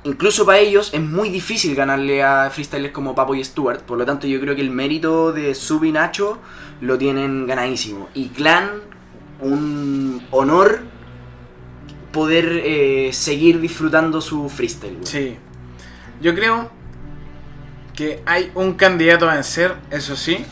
[0.04, 3.82] Incluso para ellos es muy difícil ganarle a freestylers como Papo y Stuart.
[3.82, 6.38] Por lo tanto, yo creo que el mérito de Sub y Nacho
[6.80, 8.08] lo tienen ganadísimo.
[8.14, 8.68] Y Clan,
[9.40, 10.80] un honor
[12.10, 14.94] poder eh, seguir disfrutando su freestyle.
[14.94, 15.06] güey.
[15.06, 15.36] Sí.
[16.20, 16.70] Yo creo
[17.94, 20.44] que hay un candidato a vencer, eso sí,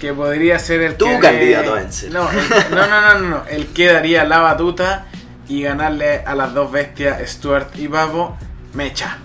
[0.00, 2.12] que podría ser el Tu que candidato a vencer.
[2.12, 2.36] No, el-
[2.70, 5.06] no, no, no, no, no, el que daría la batuta
[5.48, 8.36] y ganarle a las dos bestias, Stuart y Papo,
[8.74, 9.18] Mecha.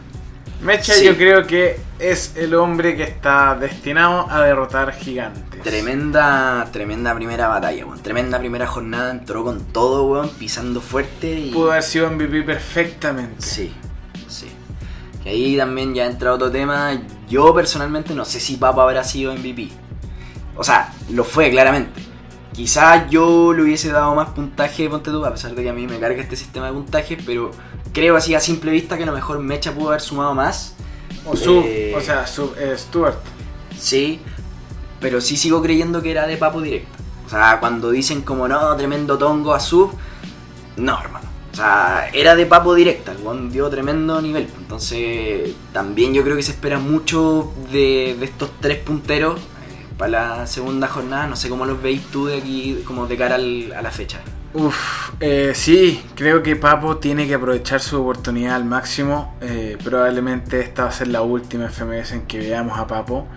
[0.62, 1.06] Mecha Sí.
[1.06, 5.62] yo creo que es el hombre que está destinado a derrotar gigantes.
[5.62, 8.02] Tremenda, tremenda primera batalla, weón.
[8.02, 11.52] Tremenda primera jornada, entró con todo, weón, pisando fuerte y...
[11.52, 13.42] Pudo haber sido MVP perfectamente.
[13.42, 13.74] Sí,
[14.28, 14.48] sí.
[15.26, 16.98] Y ahí también ya entra otro tema.
[17.30, 19.70] Yo personalmente no sé si Papa habrá sido MVP.
[20.56, 22.02] O sea, lo fue claramente.
[22.54, 25.88] Quizás yo le hubiese dado más puntaje, ponte tú, a pesar de que a mí
[25.88, 27.52] me carga este sistema de puntajes, pero
[27.94, 30.76] creo así a simple vista que a lo mejor Mecha pudo haber sumado más.
[31.26, 33.18] O Sub, Eh, o sea, Sub, eh, Stuart.
[33.78, 34.20] Sí,
[35.00, 36.90] pero sí sigo creyendo que era de Papo directo.
[37.26, 39.92] O sea, cuando dicen como no, tremendo tongo a sub,
[40.78, 41.28] no, hermano.
[41.52, 44.48] O sea, era de Papo directa, el weón dio tremendo nivel.
[44.58, 49.44] Entonces, también yo creo que se espera mucho de, de estos tres punteros eh,
[49.98, 51.28] para la segunda jornada.
[51.28, 54.20] No sé cómo los veis tú de aquí, como de cara al- a la fecha.
[54.56, 59.36] Uf, eh, sí, creo que Papo tiene que aprovechar su oportunidad al máximo.
[59.42, 63.28] Eh, probablemente esta va a ser la última FMS en que veamos a Papo.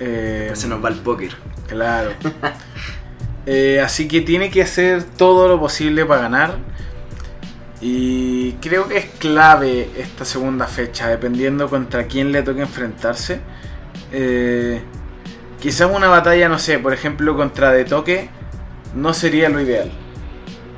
[0.00, 1.32] Eh, Después se nos va el póker.
[1.68, 2.12] Claro.
[3.44, 6.58] Eh, así que tiene que hacer todo lo posible para ganar.
[7.80, 13.40] Y creo que es clave esta segunda fecha, dependiendo contra quién le toque enfrentarse.
[15.60, 18.30] Quizás una batalla, no sé, por ejemplo, contra De Toque,
[18.94, 19.90] no sería lo ideal.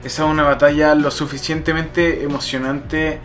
[0.04, 3.20] Esa es una batalla lo suficientemente emocionante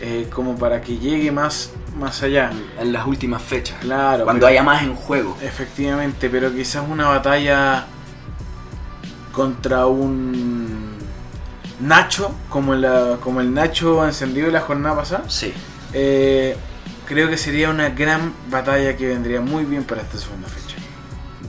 [0.00, 2.50] eh, como para que llegue más, más allá.
[2.80, 3.76] En las últimas fechas.
[3.80, 4.24] Claro.
[4.24, 5.36] Cuando pero- haya más en juego.
[5.42, 7.86] Efectivamente, pero quizás una batalla
[9.32, 10.94] contra un
[11.80, 15.52] Nacho, como, la, como el Nacho encendido de la jornada pasada, Sí.
[15.92, 16.56] eh,
[17.06, 20.63] creo que sería una gran batalla que vendría muy bien para esta segunda fecha.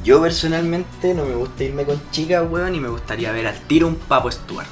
[0.06, 3.88] Yo personalmente no me gusta irme con chicas, weón, y me gustaría ver al tiro
[3.88, 4.68] un Papo Stuart.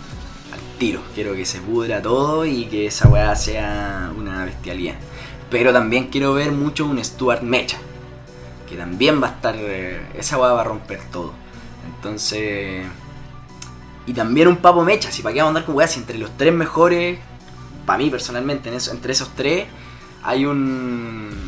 [0.54, 1.02] Al tiro.
[1.16, 4.94] Quiero que se pudra todo y que esa weá sea una bestialidad.
[5.50, 7.80] Pero también quiero ver mucho un Stuart Mecha.
[8.70, 9.56] Que también va a estar.
[9.58, 11.34] eh, esa weá va a romper todo.
[11.96, 12.86] Entonces.
[14.06, 15.12] Y también un Papo Mecha.
[15.12, 17.18] Si para qué vamos a andar con weá, si entre los tres mejores.
[17.88, 19.66] Para mí personalmente, en eso, entre esos tres.
[20.22, 21.43] Hay un.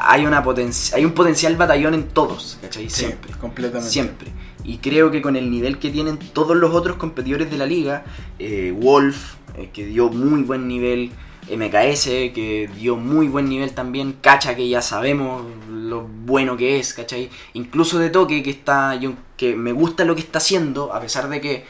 [0.00, 2.88] Hay, una potenci- hay un potencial batallón en todos, ¿cachai?
[2.90, 3.32] Siempre.
[3.40, 3.90] completamente.
[3.90, 4.32] Siempre.
[4.64, 8.04] Y creo que con el nivel que tienen todos los otros competidores de la liga,
[8.38, 11.12] eh, Wolf, eh, que dio muy buen nivel,
[11.48, 16.92] MKS, que dio muy buen nivel también, Cacha, que ya sabemos lo bueno que es,
[16.92, 17.30] ¿cachai?
[17.54, 21.28] Incluso de Toque, que está yo, que me gusta lo que está haciendo, a pesar
[21.28, 21.64] de que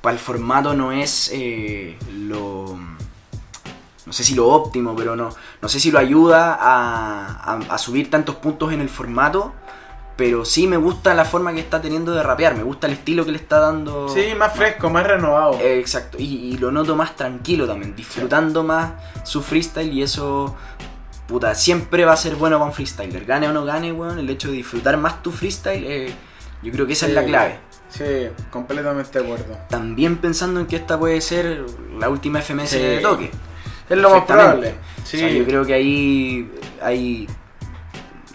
[0.00, 2.78] para el formato no es eh, lo
[4.08, 5.28] no sé si lo óptimo, pero no,
[5.62, 9.52] no sé si lo ayuda a, a- a subir tantos puntos en el formato.
[10.16, 13.24] Pero sí me gusta la forma que está teniendo de rapear, me gusta el estilo
[13.24, 14.08] que le está dando.
[14.08, 15.52] Sí, más fresco, más renovado.
[15.60, 18.90] Eh, exacto, y, y lo noto más tranquilo también, disfrutando más
[19.22, 20.56] su freestyle y eso,
[21.28, 23.24] puta, siempre va a ser bueno para un freestyler.
[23.26, 26.12] Gane o no gane, weón, el hecho de disfrutar más tu freestyle eh,
[26.64, 27.12] Yo creo que esa Sí.
[27.12, 27.60] es la clave.
[27.88, 28.04] Sí,
[28.50, 29.56] completamente de acuerdo.
[29.68, 31.64] También pensando en que esta puede ser
[31.96, 32.78] la última FMS Sí.
[32.80, 33.30] de toque.
[33.88, 34.74] Es lo más probable.
[35.04, 36.50] Sí, O sea, yo creo que ahí
[36.82, 37.26] hay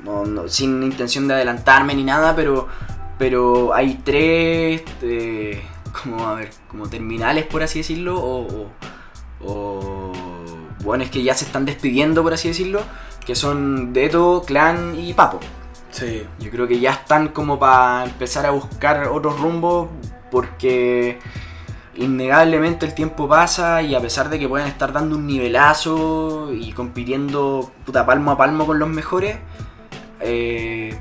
[0.03, 2.67] no, no, sin intención de adelantarme ni nada, pero
[3.17, 5.61] pero hay tres eh,
[6.01, 8.67] como a ver, como terminales por así decirlo o,
[9.41, 10.13] o, o
[10.83, 12.81] bueno, es que ya se están despidiendo por así decirlo,
[13.25, 15.39] que son Deto, Clan y Papo.
[15.91, 16.25] sí.
[16.39, 19.89] Yo creo que ya están como para empezar a buscar otros rumbos
[20.31, 21.19] porque
[21.95, 26.71] innegablemente el tiempo pasa y a pesar de que pueden estar dando un nivelazo y
[26.73, 29.37] compitiendo puta palmo a palmo con los mejores,
[30.19, 30.97] eh,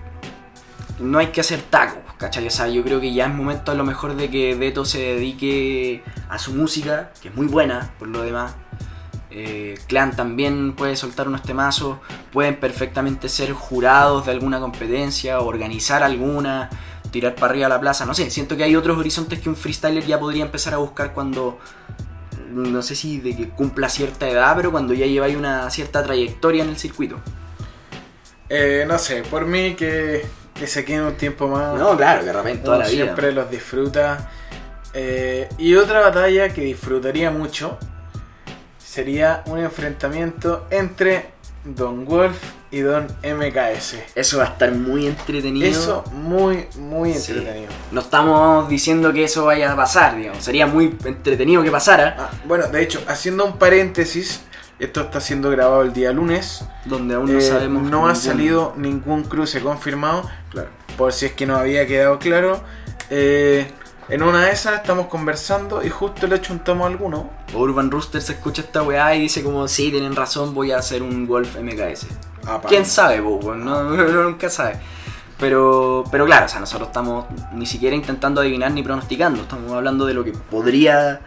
[0.98, 2.46] no hay que hacer tacos, ¿cachai?
[2.46, 4.98] O sea, yo creo que ya es momento a lo mejor de que Deto se
[4.98, 8.54] dedique a su música, que es muy buena por lo demás.
[9.34, 11.98] Eh, Clan también puede soltar unos temazos,
[12.32, 16.68] pueden perfectamente ser jurados de alguna competencia, organizar alguna,
[17.12, 19.54] tirar para arriba a la plaza, no sé, siento que hay otros horizontes que un
[19.54, 21.60] freestyler ya podría empezar a buscar cuando,
[22.50, 26.64] no sé si de que cumpla cierta edad, pero cuando ya lleváis una cierta trayectoria
[26.64, 27.20] en el circuito.
[28.48, 31.78] Eh, no sé, por mí que, que se queden un tiempo más.
[31.78, 33.04] No, claro, que repente toda Uno la vida.
[33.04, 34.30] siempre los disfruta.
[34.94, 37.78] Eh, y otra batalla que disfrutaría mucho
[38.78, 41.30] sería un enfrentamiento entre
[41.64, 42.36] Don Wolf
[42.72, 43.96] y Don MKS.
[44.16, 45.68] Eso va a estar muy entretenido.
[45.68, 47.30] Eso muy, muy Sí.
[47.32, 47.70] entretenido.
[47.92, 50.42] No estamos diciendo que eso vaya a pasar, digamos.
[50.42, 52.16] Sería muy entretenido que pasara.
[52.18, 54.40] Ah, bueno, de hecho, haciendo un paréntesis,
[54.80, 56.64] esto está siendo grabado el día lunes.
[56.86, 57.82] Donde aún no Eh, sabemos.
[57.84, 60.70] no ha ningún- salido ningún cruce confirmado, Claro.
[60.96, 62.60] por si es que no había quedado claro.
[63.10, 63.70] Eh,
[64.08, 67.30] en una de esas estamos conversando y justo le chuntamos alguno.
[67.54, 71.02] Urban Rooster se escucha esta weá y dice como, sí, tienen razón, voy a hacer
[71.02, 72.06] un Wolf MKS.
[72.46, 72.68] Apa.
[72.68, 73.64] ¿Quién sabe, weón?
[73.64, 73.82] no,
[74.24, 74.78] nunca sabe.
[75.38, 80.06] Pero, pero claro, o sea, nosotros estamos ni siquiera intentando adivinar ni pronosticando, estamos hablando
[80.06, 81.20] de lo que podría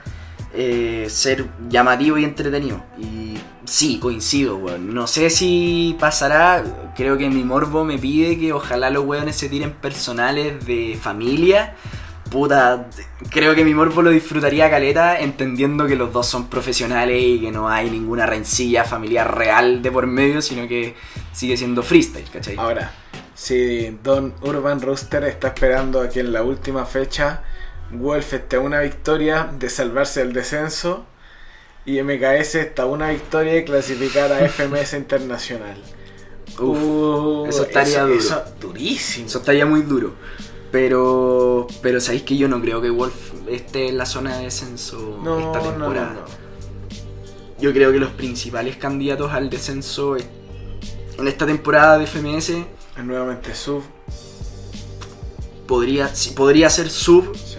[0.54, 2.82] eh, ser llamativo y entretenido.
[2.98, 4.94] Y sí, coincido, weón.
[4.94, 6.64] No sé si pasará,
[6.96, 11.76] creo que mi morbo me pide que ojalá los weones se tiren personales de familia.
[12.30, 12.90] Puta,
[13.30, 17.52] creo que mi morbo lo disfrutaría caleta entendiendo que los dos son profesionales y que
[17.52, 20.96] no hay ninguna rencilla familiar real de por medio, sino que
[21.32, 22.56] sigue siendo freestyle, ¿cachai?
[22.58, 22.92] Ahora,
[23.36, 27.44] si Don Urban Rooster está esperando a que en la última fecha
[27.92, 31.06] Wolf esté a una victoria de salvarse del descenso
[31.86, 35.78] y MKS está a una victoria de clasificar a FMS Internacional.
[36.58, 38.16] Uf, Uh, eso estaría duro.
[38.20, 39.28] eso durísimo.
[39.28, 40.16] Eso estaría muy duro.
[40.80, 45.20] Pero, pero sabéis que yo no creo que Wolf esté en la zona de descenso
[45.24, 46.14] no, esta no, no, temporada.
[46.16, 47.62] no.
[47.62, 50.28] Yo creo que los principales candidatos al descenso es-
[51.18, 52.50] en esta temporada de FMS
[52.98, 53.84] Es nuevamente sub.
[55.66, 57.56] podría, podría ser sub, Sí.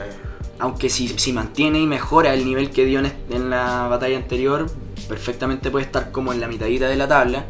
[0.59, 4.67] aunque si, si mantiene y mejora el nivel que dio en, en la batalla anterior,
[5.09, 7.47] perfectamente puede estar como en la mitadita de la tabla.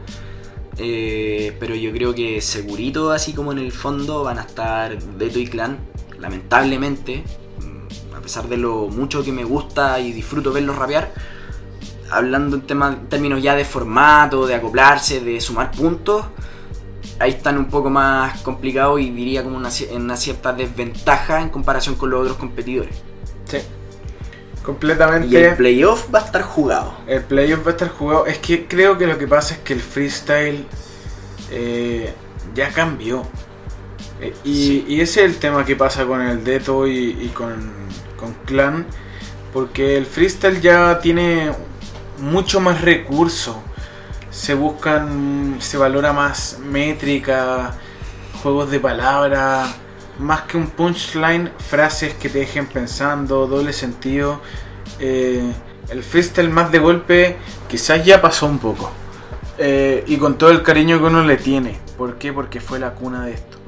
[0.78, 5.38] Eh, pero yo creo que segurito, así como en el fondo, van a estar Deto
[5.38, 5.78] y Clan,
[6.18, 7.24] lamentablemente,
[7.60, 11.12] mm, a pesar de lo mucho que me gusta y disfruto verlos rapear,
[12.10, 16.26] hablando en, tema- términos ya de formato, de acoplarse, de sumar puntos,
[17.18, 21.48] ahí están un poco más complicados y diría como una, en una cierta desventaja en
[21.48, 22.96] comparación con los otros competidores.
[23.46, 23.58] Sí.
[24.66, 25.28] Completamente.
[25.28, 26.96] Y el playoff va a estar jugado.
[27.06, 28.26] El playoff va a estar jugado.
[28.26, 30.66] Es que creo que lo que pasa es que el freestyle
[31.52, 32.12] eh,
[32.54, 33.22] ya cambió.
[34.20, 34.84] Eh, y, Sí.
[34.88, 37.70] y ese es el tema que pasa con el Deto y, y con,
[38.18, 38.84] con Clan.
[39.52, 41.52] Porque el freestyle ya tiene
[42.18, 43.56] mucho más recursos.
[44.30, 47.74] Se buscan, se valora más métrica,
[48.42, 49.74] juegos de palabras,
[50.18, 54.40] más que un punchline, frases que te dejen pensando, doble sentido.
[54.98, 55.52] Eh,
[55.88, 57.36] el freestyle más de golpe
[57.68, 58.90] quizás ya pasó un poco.
[59.58, 61.78] Eh, y con todo el cariño que uno le tiene.
[61.96, 62.32] ¿Por qué?
[62.32, 63.58] Porque fue la cuna de esto.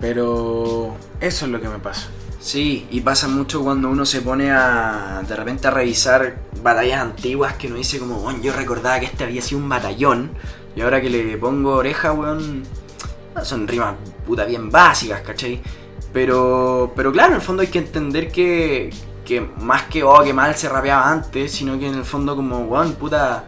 [0.00, 2.08] Pero eso es lo que me pasa.
[2.40, 7.54] Sí, y pasa mucho cuando uno se pone a de repente a revisar batallas antiguas
[7.54, 10.32] que uno dice como, bueno, yo recordaba que este había sido un batallón
[10.74, 12.64] y ahora que le pongo oreja, weón,
[13.44, 13.94] son rimas
[14.32, 15.60] puta bien básicas, ¿cachai?
[16.10, 18.88] Pero, pero claro, en el fondo hay que entender que,
[19.26, 22.60] que más que, oh, que mal se rapeaba antes, sino que en el fondo como,
[22.60, 23.44] weón, puta,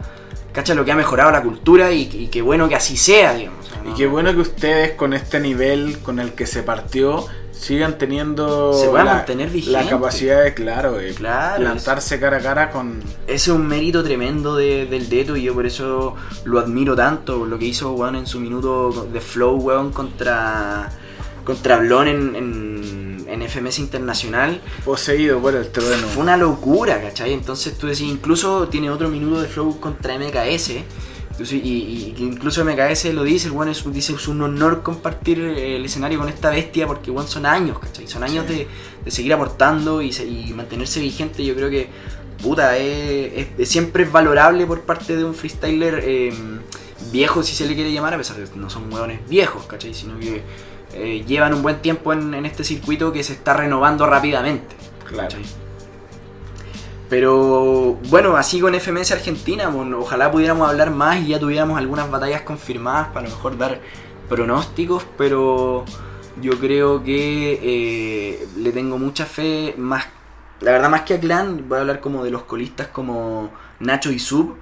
[0.53, 3.64] cacha lo que ha mejorado la cultura y, y qué bueno que así sea, digamos.
[3.91, 7.24] Y qué bueno que ustedes con este nivel con el que se partió
[7.59, 9.89] sigan teniendo Se pueda la, mantener la vigente.
[9.89, 13.01] capacidad de, claro, de Claro, plantarse cara a cara con...
[13.27, 17.47] Ese es un mérito tremendo de- del Deto y yo por eso lo admiro tanto,
[17.47, 20.91] lo que hizo weón en su minuto de flow weón contra
[21.45, 24.63] contra Blon en, en, en FMS Internacional.
[24.83, 26.07] Poseído por el trueno.
[26.09, 27.35] Fue una locura, ¿cachai?
[27.35, 30.71] Entonces tú decís, incluso tiene otro minuto de flow contra MKS.
[31.35, 35.41] Entonces, y, y- incluso MKS lo dice, el bueno es, dice es un honor compartir
[35.41, 38.07] el escenario con esta bestia porque bueno, son años, ¿cachai?
[38.07, 38.55] Son años Sí.
[38.55, 38.68] de,
[39.05, 41.45] de seguir aportando y, se- y mantenerse vigente.
[41.45, 41.89] Yo creo que,
[42.41, 46.32] puta, es, es- siempre es valorable por parte de un freestyler eh,
[47.11, 49.93] viejo, si se le quiere llamar, a pesar de que no son hueones viejos, ¿cachai?
[49.93, 50.41] Sino que
[50.95, 54.76] eh, llevan un buen tiempo en, en este circuito que se está renovando rápidamente.
[55.05, 55.37] Claro.
[57.15, 62.11] Pero bueno, así con FMS Argentina, bueno, ojalá pudiéramos hablar más y ya tuviéramos algunas
[62.11, 63.79] batallas confirmadas para lo mejor dar
[64.29, 65.85] pronósticos, pero
[66.43, 70.07] yo creo que eh, le tengo mucha fe, más
[70.59, 73.49] la verdad más que a Clan, voy a hablar como de los colistas como
[73.79, 74.57] Nacho y Sub.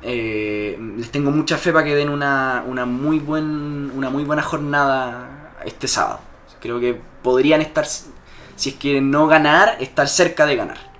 [0.00, 4.40] eh, les tengo mucha fe para que den una, una, muy buen, una muy buena
[4.40, 6.20] jornada este sábado.
[6.62, 10.93] Creo que podrían estar, si es que no ganar, estar cerca de ganar.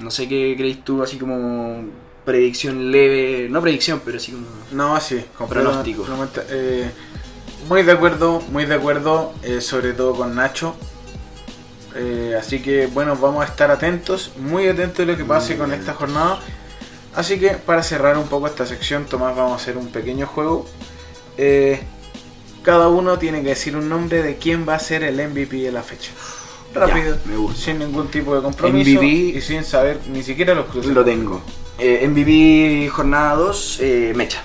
[0.00, 1.84] No sé qué creéis tú, así como
[2.24, 4.46] predicción leve, no predicción, pero así como...
[4.72, 6.04] No, sí, Pronóstico.
[6.48, 6.90] eh,
[7.68, 10.74] muy de acuerdo, muy de acuerdo, eh, sobre todo con Nacho.
[11.94, 15.72] Eh, así que bueno, vamos a estar atentos, muy atentos de lo que pase con
[15.72, 16.40] esta jornada.
[17.14, 20.66] Así que para cerrar un poco esta sección, Tomás, vamos a hacer un pequeño juego.
[21.38, 21.80] Eh,
[22.62, 25.72] cada uno tiene que decir un nombre de quién va a ser el MVP de
[25.72, 26.10] la fecha.
[26.76, 27.60] Rápido, me gusta.
[27.60, 29.06] sin ningún tipo de compromiso MVP.
[29.06, 30.92] y sin saber ni siquiera los cruces.
[30.92, 31.40] Lo tengo.
[31.78, 34.42] Eh, MVP jornada 2, eh, Mecha.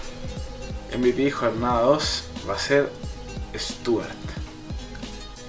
[0.97, 2.89] MVP jornada 2 va a ser
[3.55, 4.09] Stuart.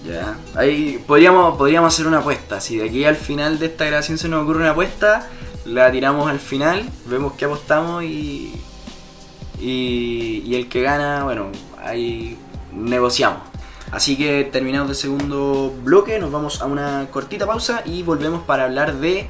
[0.07, 0.37] Ya.
[0.55, 2.61] Ahí podríamos, podríamos hacer una apuesta.
[2.61, 5.29] Si de aquí al final de esta grabación se nos ocurre una apuesta,
[5.65, 8.53] la tiramos al final, vemos qué apostamos y,
[9.61, 12.37] y, y el que gana, bueno, ahí
[12.73, 13.52] negociamos.
[13.93, 18.65] Así que terminamos el segundo bloque, nos vamos a una cortita pausa y volvemos para
[18.65, 19.29] hablar de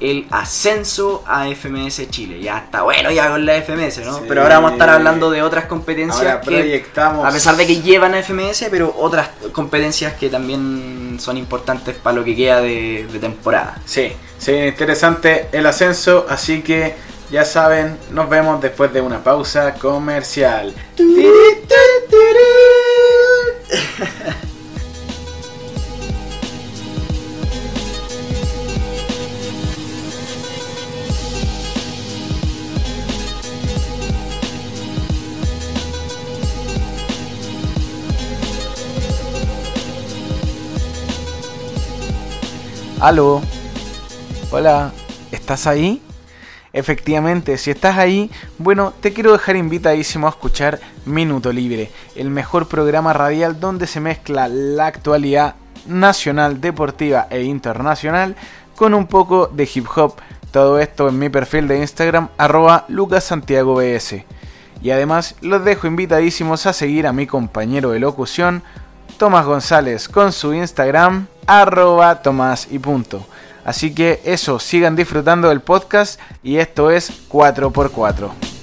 [0.00, 2.40] el ascenso a FMS Chile.
[2.40, 4.18] Ya está bueno ya con la FMS, ¿no?
[4.18, 4.24] Sí.
[4.28, 7.26] Pero ahora vamos a estar hablando de otras competencias Ahora que proyectamos.
[7.26, 12.16] a pesar de que llevan a FMS, pero otras competencias que también son importantes para
[12.16, 13.80] lo que queda de, de temporada.
[13.84, 14.12] Sí,
[14.46, 16.94] viene interesante el ascenso, así que
[17.30, 20.72] ya saben, nos vemos después de una pausa comercial.
[43.04, 43.42] Aló.
[44.50, 44.90] Hola,
[45.30, 46.00] ¿estás ahí?
[46.72, 52.66] Efectivamente, si estás ahí, bueno, te quiero dejar invitadísimo a escuchar Minuto Libre, el mejor
[52.66, 55.54] programa radial donde se mezcla la actualidad
[55.86, 58.36] nacional, deportiva e internacional
[58.74, 60.14] con un poco de hip hop.
[60.50, 64.14] Todo esto en mi perfil de Instagram, arroba lucasantiagobs.
[64.80, 68.62] Y además los dejo invitadísimos a seguir a mi compañero de locución,
[69.18, 73.26] Tomás González, con su Instagram, arroba Tomás y punto.
[73.64, 78.53] Así que eso, sigan disfrutando del podcast y esto es 4x4.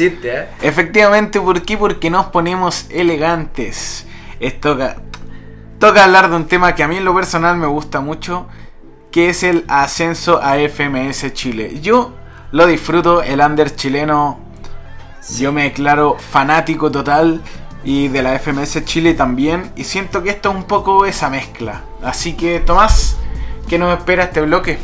[0.00, 0.48] ¿Eh?
[0.62, 1.76] Efectivamente, ¿por qué?
[1.76, 4.06] Porque nos ponemos elegantes.
[4.40, 4.96] Es toca,
[5.78, 8.46] toca hablar de un tema que a mí en lo personal me gusta mucho,
[9.10, 11.80] que es el ascenso a FMS Chile.
[11.80, 12.12] Yo
[12.52, 14.38] lo disfruto, el under chileno,
[15.38, 17.40] yo me declaro fanático total
[17.84, 21.82] y de la FMS Chile también, y siento que esto es un poco esa mezcla.
[22.02, 23.16] Así que, Tomás,
[23.68, 24.78] ¿qué nos espera este bloque?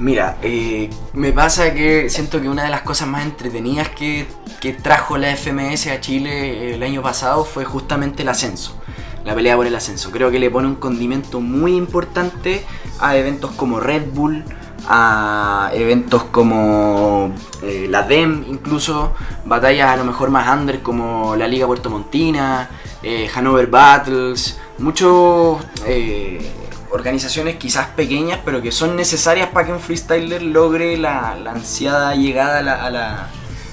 [0.00, 4.26] Mira, eh, me pasa que siento que una de las cosas más entretenidas que,
[4.58, 8.80] que trajo la FMS a Chile el año pasado fue justamente el ascenso,
[9.26, 10.10] la pelea por el ascenso.
[10.10, 12.64] Creo que le pone un condimento muy importante
[12.98, 14.42] a eventos como Red Bull,
[14.88, 19.12] a eventos como eh, la DEM, incluso
[19.44, 22.70] batallas a lo mejor más under como la Liga Puerto Montina,
[23.02, 26.59] eh, Hanover Battles, muchos eh,
[26.90, 32.58] organizaciones quizás pequeñas, pero que son necesarias para que un freestyler logre la, ansiada llegada
[32.58, 33.30] a la,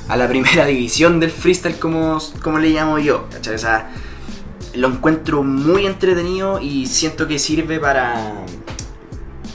[0.07, 3.27] a, la, primera división del freestyle, como, como le llamo yo.
[3.29, 8.45] O lo encuentro muy entretenido y siento que sirve para,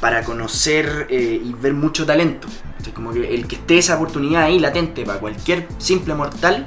[0.00, 2.48] para conocer eh, y ver mucho talento.
[2.78, 2.92] ¿cachai?
[2.92, 6.64] Como que el que esté esa oportunidad ahí latente para cualquier simple mortal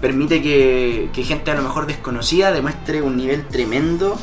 [0.00, 4.18] permite que gente a lo mejor desconocida demuestre un nivel tremendo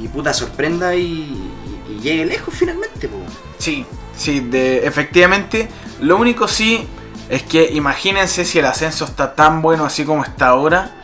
[0.00, 3.16] y puta sorprenda y, y- y llegue lejos finalmente, po.
[3.58, 3.84] Sí,
[4.16, 5.68] sí, de, efectivamente.
[6.00, 6.86] Lo único sí
[7.28, 10.96] es que imagínense si el ascenso está tan bueno así como está ahora.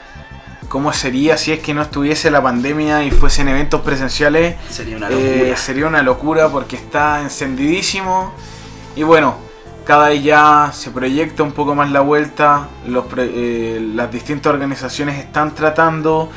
[0.68, 4.57] ¿Cómo sería si es que no estuviese la pandemia y fuesen eventos presenciales?
[4.68, 5.57] Sería una Eh, locura.
[5.57, 8.34] sería una locura porque está encendidísimo.
[8.95, 9.36] Y bueno,
[9.86, 12.68] cada vez ya se proyecta un poco más la vuelta.
[12.86, 16.28] Los, eh, las distintas organizaciones están tratando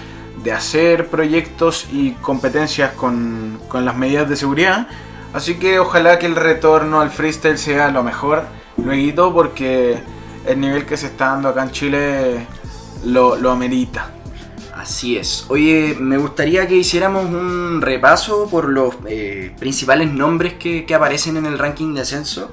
[0.43, 4.87] de hacer proyectos y competencias con, con las medidas de seguridad.
[5.33, 8.43] Así que ojalá que el retorno al freestyle sea lo mejor.
[8.77, 10.01] Luego porque
[10.45, 12.47] el nivel que se está dando acá en Chile
[13.05, 14.11] lo, lo amerita.
[14.75, 15.45] Así es.
[15.49, 21.37] Oye, me gustaría que hiciéramos un repaso por los eh, principales nombres que, que aparecen
[21.37, 22.51] en el ranking de ascenso.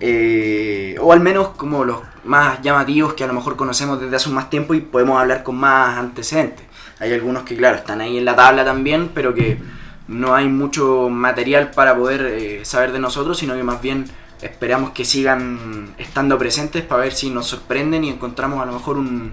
[0.00, 4.30] Eh, o al menos como los más llamativos que a lo mejor conocemos desde hace
[4.30, 6.66] más tiempo y podemos hablar con más antecedentes.
[7.02, 9.58] Hay algunos que, claro, están ahí en la tabla también, pero que
[10.06, 14.04] no hay mucho material para poder eh, saber de nosotros, sino que más bien
[14.40, 18.98] esperamos que sigan estando presentes para ver si nos sorprenden y encontramos a lo mejor
[18.98, 19.32] un,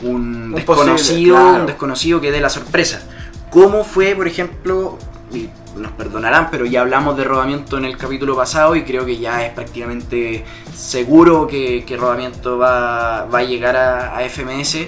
[0.00, 1.60] un Un desconocido, posible, claro.
[1.60, 3.02] un desconocido que dé la sorpresa.
[3.50, 4.96] ¿Cómo fue, por ejemplo,
[5.34, 9.18] y nos perdonarán, pero ya hablamos de rodamiento en el capítulo pasado y creo que
[9.18, 14.78] ya es prácticamente seguro que, que rodamiento va, va a llegar a, a FMS?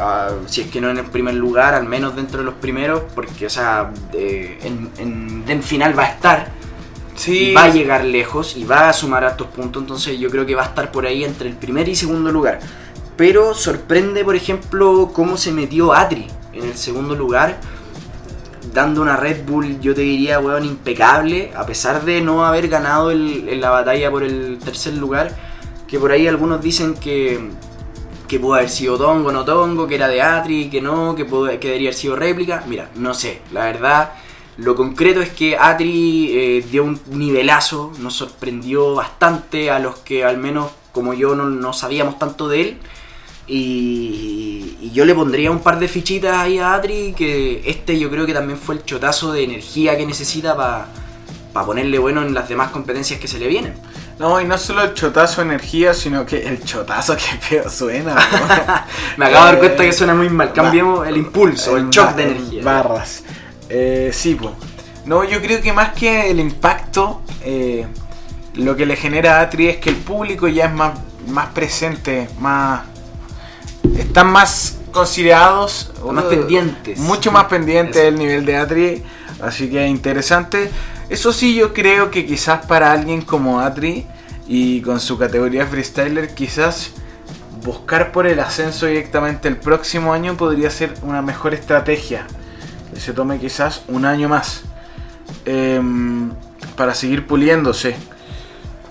[0.00, 3.02] Ah, si es que no en el primer lugar, al menos dentro de los primeros,
[3.14, 6.48] porque, o sea, de- en, en, en final va a estar,
[7.14, 10.46] Sí, y va a llegar lejos y va a sumar hartos puntos, entonces yo creo
[10.46, 12.60] que va a estar por ahí entre el primer y segundo lugar.
[13.16, 17.56] Pero sorprende, por ejemplo, cómo se metió Atri en el segundo lugar,
[18.72, 23.10] dando una Red Bull, yo te diría, weón, impecable, a pesar de no haber ganado
[23.10, 25.34] el- en la batalla por el tercer lugar,
[25.88, 27.50] que por ahí algunos dicen que,
[28.28, 31.48] que pudo haber sido Tongo, no Tongo, que era de Atri, que no, que, pudo,
[31.58, 32.62] que debería haber sido réplica.
[32.68, 34.12] Mira, no sé, la verdad,
[34.58, 40.24] lo concreto es que Atri eh, dio un nivelazo, nos sorprendió bastante a los que
[40.24, 42.78] al menos como yo no, no sabíamos tanto de él.
[43.46, 48.10] Y, y yo le pondría un par de fichitas ahí a Atri, que este yo
[48.10, 50.88] creo que también fue el chotazo de energía que necesita para
[51.64, 53.74] ponerle bueno en las demás competencias que se le vienen.
[54.18, 58.14] No, y no solo el chotazo de energía, sino que el chotazo que feo suena.
[58.14, 58.20] ¿no?
[59.16, 60.52] Me acabo de dar Eh, cuenta que suena muy mal.
[60.52, 62.62] Cambiemos el impulso, el shock ba- de en energía.
[62.64, 63.22] Barras.
[63.68, 64.52] Eh, sí, pues.
[65.04, 67.86] No, yo creo que más que el impacto, eh,
[68.54, 70.98] lo que le genera a Atri es que el público ya es más,
[71.28, 72.82] más presente, más.
[73.96, 75.92] Están más considerados.
[76.10, 76.98] Más uh, pendientes.
[76.98, 78.04] Mucho más pendientes Eso.
[78.06, 79.02] del nivel de Atri.
[79.40, 80.70] Así que interesante.
[81.08, 84.06] Eso sí, yo creo que quizás para alguien como Atri
[84.46, 86.90] y con su categoría freestyler, quizás
[87.64, 92.26] buscar por el ascenso directamente el próximo año podría ser una mejor estrategia.
[92.94, 94.62] Que se tome quizás un año más.
[95.44, 96.30] em,
[96.76, 97.96] para seguir puliéndose.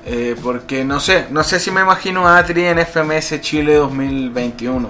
[0.06, 4.90] Eh, porque no sé, no sé si me imagino a Atri en FMS Chile 2021.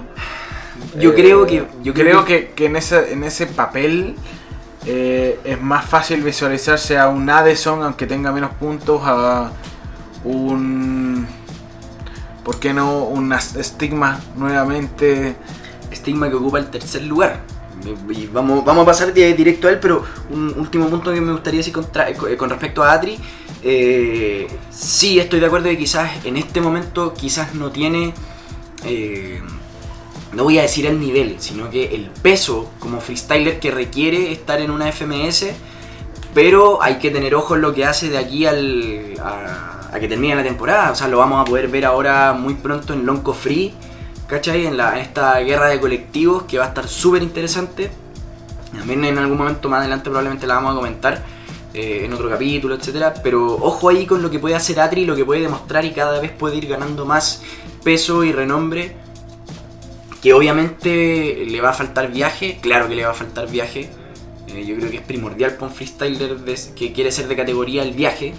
[0.98, 1.66] Yo Eh, creo que.
[1.82, 4.16] Yo creo que, que en, ese, en ese papel
[4.86, 9.50] eh, es más fácil visualizarse a un Addison, aunque tenga menos puntos, a
[10.24, 11.26] un.
[12.44, 13.04] ¿Por qué no?
[13.04, 15.36] Un estigma nuevamente.
[15.90, 17.40] Estigma que ocupa el tercer lugar.
[18.10, 21.58] Y vamos, vamos a pasar directo a él, pero un último punto que me gustaría
[21.58, 23.18] decir con respecto a Atri.
[23.62, 28.14] eh, sí, estoy de acuerdo que quizás en este momento quizás no tiene.
[28.84, 29.40] eh,
[30.32, 34.60] no voy a decir el nivel, sino que el peso como freestyler que requiere estar
[34.60, 35.46] en una FMS.
[36.34, 40.34] Pero hay que tener ojo en lo que hace de aquí al, a, que termine
[40.34, 40.92] la temporada.
[40.92, 43.72] O sea, lo vamos a poder ver ahora muy pronto en Lonco Free.
[44.26, 44.66] ¿Cachai?
[44.66, 47.90] En, la, esta guerra de colectivos que va a estar súper interesante.
[48.76, 51.22] También en algún momento más adelante probablemente la vamos a comentar
[51.72, 53.14] eh, en otro capítulo, etcétera.
[53.22, 56.20] Pero ojo ahí con lo que puede hacer Atri, lo que puede demostrar y cada
[56.20, 57.42] vez puede ir ganando más
[57.82, 59.07] peso y renombre.
[60.22, 63.88] Que obviamente le va a faltar viaje, claro que le va a faltar viaje.
[64.48, 67.82] Eh, yo creo que es primordial para un freestyler de- que quiere ser de categoría
[67.82, 68.34] el viaje.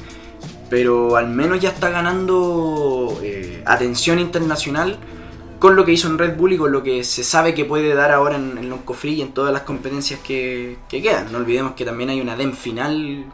[0.69, 4.97] Pero al menos ya está ganando eh, atención internacional
[5.57, 7.93] con lo que hizo en Red Bull y con lo que se sabe que puede
[7.93, 11.31] dar ahora en, en Lonco Free y en todas las competencias que, que quedan.
[11.31, 13.25] No olvidemos que también hay una DEM final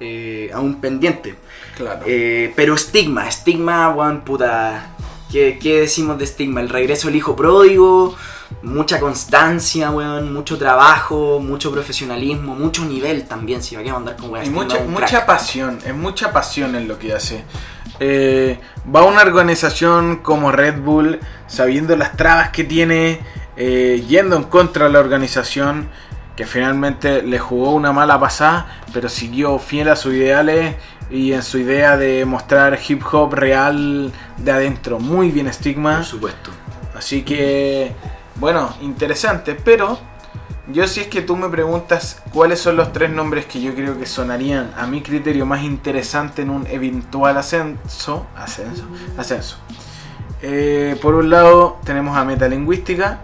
[0.00, 1.34] eh, aún pendiente.
[1.76, 2.02] Claro.
[2.06, 4.94] Eh, pero Stigma, Stigma, weón, puta.
[5.30, 6.60] ¿Qué, qué decimos de Stigma?
[6.60, 8.16] El regreso del hijo pródigo.
[8.62, 14.30] mucha constancia, weón, mucho trabajo, mucho profesionalismo, mucho nivel también, si va a andar con
[14.30, 14.46] weón.
[14.46, 17.44] Y mucha, mucha pasión, es mucha pasión en lo que hace.
[18.00, 18.58] Eh,
[18.94, 23.20] va a una organización como Red Bull, sabiendo las trabas que tiene,
[23.56, 25.90] eh, yendo en contra de la organización,
[26.38, 30.76] que finalmente le jugó una mala pasada, pero siguió fiel a sus ideales
[31.10, 35.00] y en su idea de mostrar hip hop real de adentro.
[35.00, 35.96] Muy bien estigma.
[35.96, 36.52] Por supuesto.
[36.96, 37.90] Así que,
[38.36, 39.98] bueno, interesante, pero
[40.68, 43.98] yo si es que tú me preguntas cuáles son los tres nombres que yo creo
[43.98, 48.84] que sonarían a mi criterio más interesante en un eventual ascenso, ascenso,
[49.16, 49.56] ascenso.
[50.40, 53.22] Eh, por un lado tenemos a Metalingüística,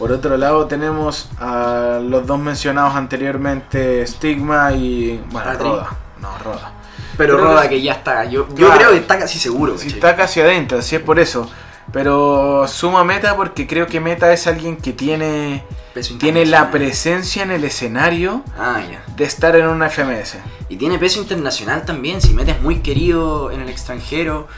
[0.00, 5.90] por otro lado tenemos a los dos mencionados anteriormente, Stigma y, bueno, Roda.
[6.22, 6.72] No, Roda.
[7.18, 9.76] Pero Roda que ya está, yo, yo creo que está casi seguro.
[9.76, 11.50] Si está casi adentro, así es por eso.
[11.92, 15.64] Pero suma Meta porque creo que Meta es alguien que tiene,
[16.18, 18.80] tiene la presencia en el escenario ah,
[19.14, 20.38] de estar en una FMS.
[20.70, 22.22] Y tiene peso internacional también.
[22.22, 24.48] Si Meta es muy querido en el extranjero.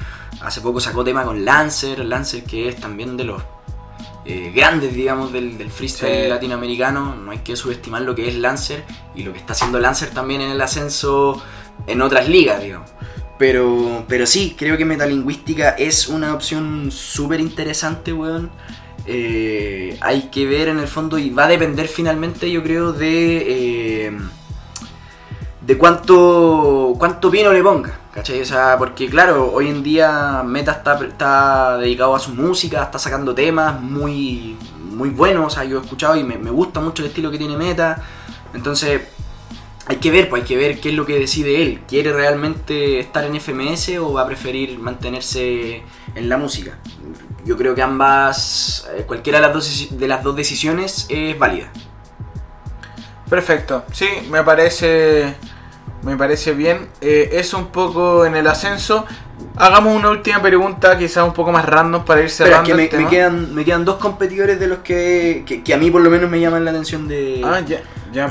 [0.41, 1.99] Hace poco sacó tema con Lancer.
[2.05, 3.43] Lancer que es también de los
[4.25, 7.17] eh, grandes, digamos, del, freestyle latinoamericano.
[7.17, 10.41] No hay que subestimar lo que es Lancer y lo que está haciendo Lancer también
[10.41, 11.43] en el ascenso
[11.87, 12.91] en otras ligas, digamos.
[13.39, 18.51] Pero, pero sí, creo que metalingüística es una opción súper interesante, weón.
[19.05, 24.07] Eh, hay que ver en el fondo y va a depender finalmente, yo creo, de.
[24.07, 24.19] Eh,
[25.67, 28.41] de cuánto, cuánto vino le ponga, ¿cachai?
[28.41, 32.99] O sea, porque claro, hoy en día Meta está, está dedicado a su música, está
[32.99, 37.03] sacando temas muy, muy buenos, o sea, yo he escuchado y me, me gusta mucho
[37.03, 38.03] el estilo que tiene Meta,
[38.55, 39.03] entonces
[39.87, 41.83] hay que ver, pues hay que ver qué es lo que decide él.
[41.89, 45.83] ¿Quiere realmente estar en FMS o va a preferir mantenerse
[46.15, 46.79] en la música?
[47.45, 51.73] Yo creo que ambas, eh, cualquiera de las dos, de las dos decisiones es válida.
[53.29, 55.35] Perfecto, sí, me parece,
[56.03, 56.89] me parece bien.
[57.01, 59.07] Eh, es un poco en el ascenso.
[59.57, 62.75] Hagamos una última pregunta, quizás un poco más random para ir cerrando.
[62.75, 66.11] me, quedan, me quedan dos competidores de los que, que, que, a mí por lo
[66.11, 67.43] menos me llaman la atención de.
[67.45, 67.83] Ah, ya.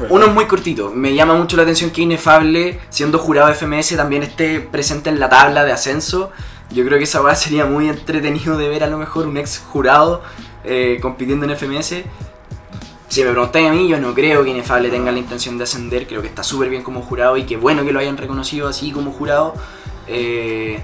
[0.09, 0.91] Uno es muy cortito.
[0.91, 5.19] Me llama mucho la atención que Inefable, siendo jurado de FMS, también esté presente en
[5.19, 6.31] la tabla de ascenso.
[6.69, 9.59] Yo creo que esa va sería muy entretenido de ver a lo mejor un ex
[9.59, 10.21] jurado
[10.63, 12.03] eh, compitiendo en FMS.
[13.11, 16.07] Si me preguntáis a mí, yo no creo que Inefable tenga la intención de ascender.
[16.07, 18.89] Creo que está súper bien como jurado y que bueno que lo hayan reconocido así
[18.93, 19.53] como jurado.
[20.07, 20.79] Eh,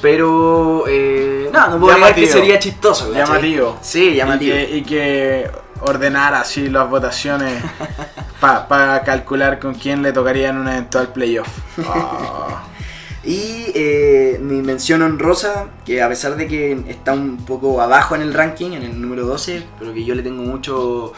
[0.00, 3.12] pero, eh, no, no puedo que sería chistoso.
[3.12, 3.78] Llamativo.
[3.82, 4.56] Sí, llamativo.
[4.56, 5.50] y que
[5.80, 7.60] ordenar así las votaciones
[8.40, 11.48] para calcular con quién le tocaría en un eventual playoff.
[13.24, 18.22] Y eh, mi mención honrosa, que a pesar de que está un poco abajo en
[18.22, 21.12] el ranking, en el número 12, pero que yo le tengo mucho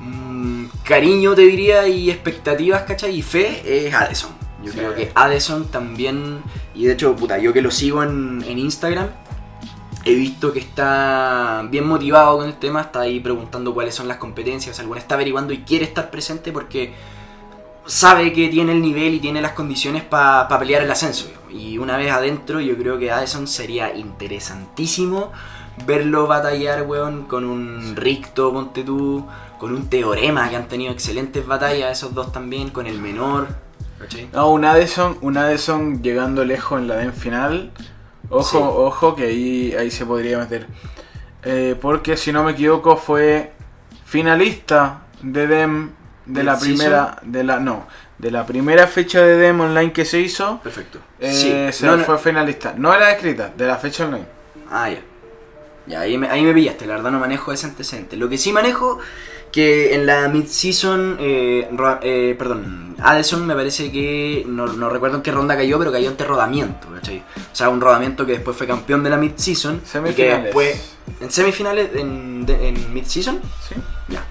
[0.00, 3.16] mm, cariño, te diría, y expectativas, ¿cachai?
[3.16, 4.30] Y fe, es Addison.
[4.62, 6.42] Yo creo que Addison también,
[6.74, 9.08] y de hecho, puta, yo que lo sigo en, en Instagram,
[10.04, 14.16] he visto que está bien motivado con el tema, está ahí preguntando cuáles son las
[14.16, 16.92] competencias, o está averiguando y quiere estar presente porque
[17.86, 21.30] sabe que tiene el nivel y tiene las condiciones para pelear el ascenso.
[21.50, 25.32] Y una vez adentro, yo creo que Addison sería interesantísimo
[25.86, 29.26] verlo batallar, weón, con un Ricto, ponte tú,
[29.58, 33.48] con un Teorema, que han tenido excelentes batallas, esos dos también, con el menor.
[34.32, 37.70] No, un Addison, un Addison llegando lejos en la DEN final
[38.30, 40.66] Ojo, ojo, que ahí, ahí se podría meter.
[41.42, 43.52] Eh, porque si no me equivoco fue
[44.04, 45.90] finalista de DEM
[46.26, 47.86] de la primera, de la no,
[48.18, 50.60] de la primera fecha de DEM online que se hizo.
[50.62, 51.00] Perfecto.
[51.18, 52.74] Eh, se fue finalista.
[52.76, 54.26] No era escrita, de la fecha online.
[54.70, 55.00] Ah, ya.
[55.86, 58.16] Ya, ahí me, ahí me pillaste, la verdad no manejo ese antecedente.
[58.16, 58.98] Lo que sí manejo
[59.50, 61.68] que en la mid-season, eh,
[62.02, 66.24] eh, perdón, Addison me parece que, no, recuerdo en qué ronda cayó, pero cayó ante
[66.24, 67.18] rodamiento, ¿cachai?
[67.18, 69.82] O sea, un rodamiento que después fue campeón de la mid-season.
[70.08, 71.90] Y que después, ¿En semifinales?
[71.94, 73.40] ¿En, en mid-season?
[73.68, 73.74] Sí.
[74.08, 74.24] Ya.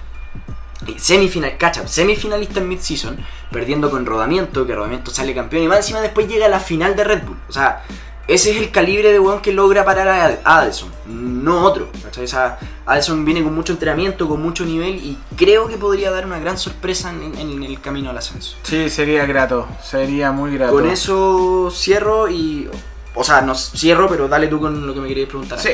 [0.98, 3.18] semifinal, cacha, semifinalista en mid-season,
[3.50, 6.96] perdiendo con rodamiento, que rodamiento sale campeón y más encima después llega a la final
[6.96, 7.36] de Red Bull.
[7.48, 7.82] O sea,
[8.30, 10.06] ese es el calibre de weón que logra parar
[10.44, 11.90] a Addison, no otro.
[12.22, 16.26] O sea, Addison viene con mucho entrenamiento, con mucho nivel y creo que podría dar
[16.26, 18.56] una gran sorpresa en, el camino al ascenso.
[18.62, 20.72] Sí, sería grato, sería muy grato.
[20.72, 22.68] Con eso cierro y.
[23.16, 25.58] O sea, no cierro, pero dale tú con lo que me querías preguntar.
[25.58, 25.70] Sí,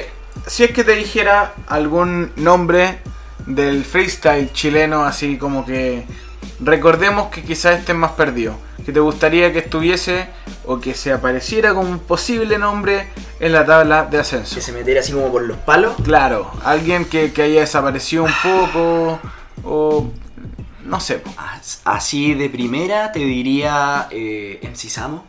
[0.47, 3.01] si es que te dijera algún nombre
[3.45, 6.07] del freestyle chileno, así como que
[6.61, 10.29] recordemos que quizás estén más perdidos que te gustaría que estuviese
[10.65, 13.09] o que se apareciera como un posible nombre
[13.41, 14.55] en la tabla de ascenso.
[14.55, 15.97] Que se metiera así como por los palos.
[16.05, 19.19] Claro, alguien que, que haya desaparecido un poco
[19.65, 20.09] o
[20.85, 21.21] no sé.
[21.83, 25.25] Así de primera te diría eh, MC Samo.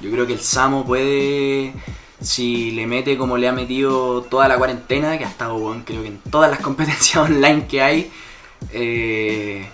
[0.00, 1.74] Yo creo que el Samo puede,
[2.20, 6.02] si le mete como le ha metido toda la cuarentena, que ha estado, weón, creo
[6.02, 8.12] que en todas las competencias online que hay,
[8.72, 9.66] eh,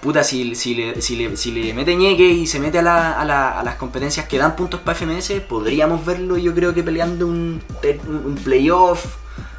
[0.00, 3.12] puta, si, si, le, si, le, si le mete ñeque y se mete a, la-
[3.20, 6.82] a la- a las competencias que dan puntos para FMS, podríamos verlo yo creo que
[6.82, 7.62] peleando un,
[8.08, 9.04] un- playoff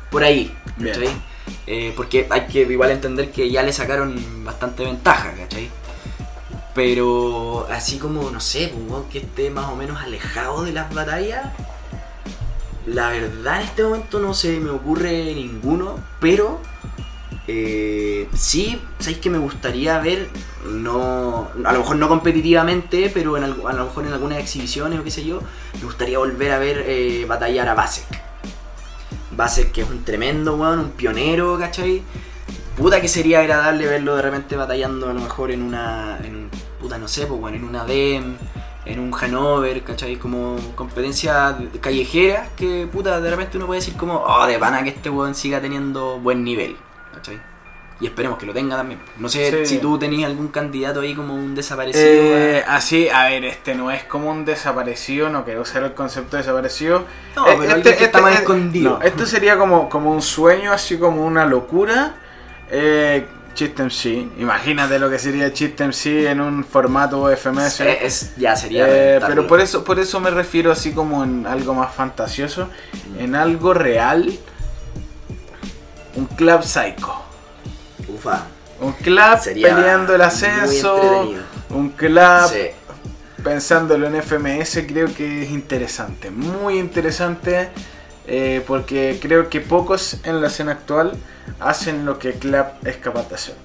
[0.09, 0.53] por ahí.
[0.83, 1.09] ¿cachai?
[1.67, 5.69] Eh, porque hay que igual entender que ya le sacaron bastante ventaja, ¿cachai?
[6.73, 11.45] Pero así como, no sé, pues, que esté más o menos alejado de las batallas,
[12.85, 16.59] la verdad en este momento no se me ocurre ninguno, pero
[17.53, 20.29] eh, sí, sabéis que me gustaría ver,
[20.65, 25.03] no, a lo mejor no competitivamente, pero en, a lo mejor en algunas exhibiciones o
[25.03, 25.41] qué sé yo,
[25.73, 28.05] me gustaría volver a ver eh, batallar a Basek.
[29.31, 32.03] Basek que es un tremendo weón, un pionero, ¿cachai?
[32.77, 36.49] Puta que sería agradable verlo de repente batallando a lo mejor en una, en un,
[36.79, 38.37] puta no sé, pues bueno, en una DEM,
[38.85, 40.15] en un Hanover, ¿cachai?
[40.15, 44.89] Como competencia callejera que puta de repente uno puede decir como, oh, de pana que
[44.89, 46.77] este weón siga teniendo buen nivel,
[47.13, 47.39] ¿cachai?
[47.99, 48.99] Y esperemos que lo tenga también.
[49.17, 49.75] No sé Sí.
[49.75, 52.03] si tú tenías algún candidato ahí como un desaparecido.
[52.07, 56.35] Eh, así, a ver, este no es como un desaparecido, no quiero usar el concepto
[56.35, 57.05] de desaparecido.
[57.35, 58.97] No, Eh, pero alguien que está más escondido.
[58.97, 62.15] No, esto sería como, como un sueño, así como una locura.
[62.71, 67.81] Eh, Chiste MC, imagínate lo que sería Chiste MC en un formato FMS.
[67.81, 68.85] Eh, es, ya sería.
[68.87, 72.69] Eh, pero por eso, por eso me refiero así como en algo más fantasioso,
[73.19, 74.31] en algo real,
[76.15, 77.13] un club psycho.
[78.07, 78.45] Ufa.
[78.79, 81.33] Un club Sería peleando el ascenso,
[81.69, 82.69] un club Sí.
[83.43, 87.69] pensándolo en FMS creo que es interesante, muy interesante,
[88.27, 91.13] eh, porque creo que pocos en la escena actual
[91.59, 93.55] hacen lo que Club es capaz de hacer.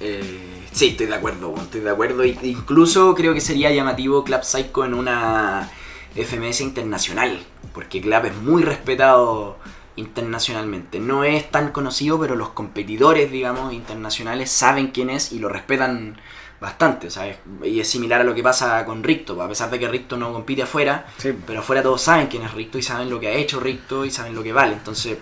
[0.00, 2.24] Eh, sí, estoy de acuerdo, estoy de acuerdo.
[2.24, 5.70] Y- Incluso creo que sería llamativo Club Psycho en una
[6.14, 7.38] FMS internacional,
[7.72, 9.56] porque Club es muy respetado
[9.96, 10.98] internacionalmente.
[11.00, 16.16] No es tan conocido, pero los competidores, digamos, internacionales saben quién es y lo respetan
[16.60, 17.38] bastante, ¿sabes?
[17.64, 20.32] Y es similar a lo que pasa con Ricto, a pesar de que Ricto no
[20.32, 21.32] compite afuera, Sí.
[21.46, 24.10] pero afuera todos saben quién es Ricto y saben lo que ha hecho Ricto y
[24.10, 24.74] saben lo que vale.
[24.74, 25.18] Entonces,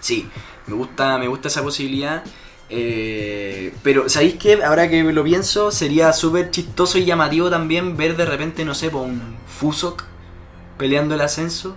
[0.00, 0.28] sí,
[0.66, 2.24] me gusta, me gusta esa posibilidad.
[2.70, 4.64] Eh, pero, ¿sabéis qué?
[4.64, 8.90] Ahora que lo pienso, sería súper chistoso y llamativo también ver de repente, no sé,
[8.90, 10.02] por un Fusok
[10.76, 11.76] peleando el ascenso.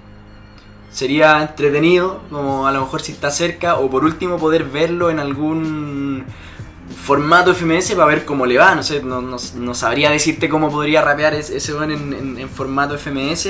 [0.92, 5.20] Sería entretenido, como a lo mejor si está cerca, o por último poder verlo en
[5.20, 6.24] algún
[7.04, 8.74] formato FMS para ver cómo le va.
[8.74, 12.50] No sé, no, no- no sabría decirte cómo podría rapear ese, weón en, en- en
[12.50, 13.50] formato FMS.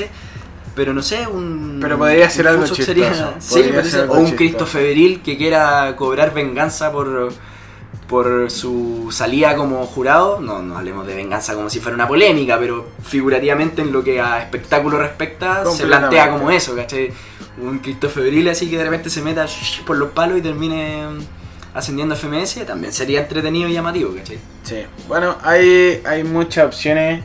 [0.76, 1.80] Pero no sé, un.
[1.82, 4.32] Pero podría ser algo chistoso, sí, podría podría ser ser- algo o un.
[4.32, 7.30] Cristo Febril que quiera cobrar venganza por,
[8.08, 10.40] por su salida como jurado.
[10.40, 14.22] No, no hablemos de venganza como si fuera una polémica, pero figurativamente en lo que
[14.22, 17.12] a espectáculo respecta, se plantea como eso, ¿cachai?
[17.58, 19.46] Un Cristo Febril así que de repente se meta
[19.86, 21.06] por los palos y termine
[21.74, 24.40] ascendiendo a FMS, también sería entretenido y llamativo, ¿cachai?
[24.64, 24.86] Sí.
[25.08, 27.24] Bueno, hay, hay muchas opciones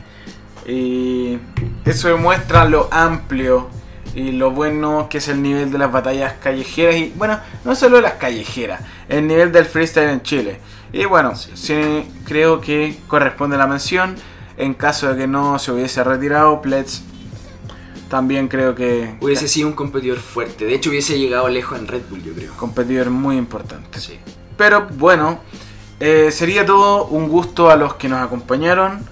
[0.65, 1.37] y
[1.85, 3.69] eso demuestra lo amplio
[4.15, 7.99] y lo bueno que es el nivel de las batallas callejeras y bueno, no solo
[8.01, 10.59] las callejeras, el nivel del freestyle en Chile.
[10.91, 11.51] Y bueno, Sí.
[11.55, 14.15] sí, creo que corresponde la mención.
[14.55, 17.01] En caso de que no se hubiese retirado, Plets
[18.09, 22.03] también creo que Hubiese sido un competidor fuerte, de hecho hubiese llegado lejos en Red
[22.09, 22.53] Bull, yo creo.
[22.55, 23.99] competidor muy importante.
[23.99, 24.19] Sí.
[24.55, 25.39] Pero bueno,
[25.99, 29.03] eh, sería todo un gusto a los que nos acompañaron.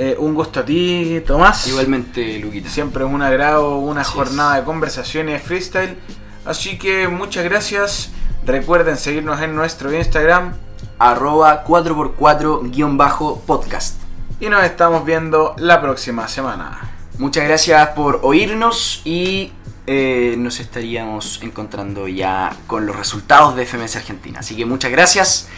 [0.00, 1.66] Eh, un gusto a ti, Tomás.
[1.66, 2.70] Igualmente, Luquita.
[2.70, 4.60] Siempre es un agrado, una Así jornada es.
[4.62, 5.96] de conversaciones freestyle.
[6.44, 8.12] Así que muchas gracias.
[8.46, 10.54] Recuerden seguirnos en nuestro Instagram.
[11.00, 13.96] Arroba 4x4-podcast.
[14.38, 16.78] Y nos estamos viendo la próxima semana.
[17.18, 19.50] Muchas gracias por oírnos y
[19.88, 24.38] eh, nos estaríamos encontrando ya con los resultados de FMS Argentina.
[24.38, 25.48] Así que muchas gracias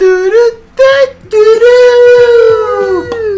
[0.00, 0.32] トゥルッ
[0.78, 0.82] タ
[1.28, 3.29] トゥルー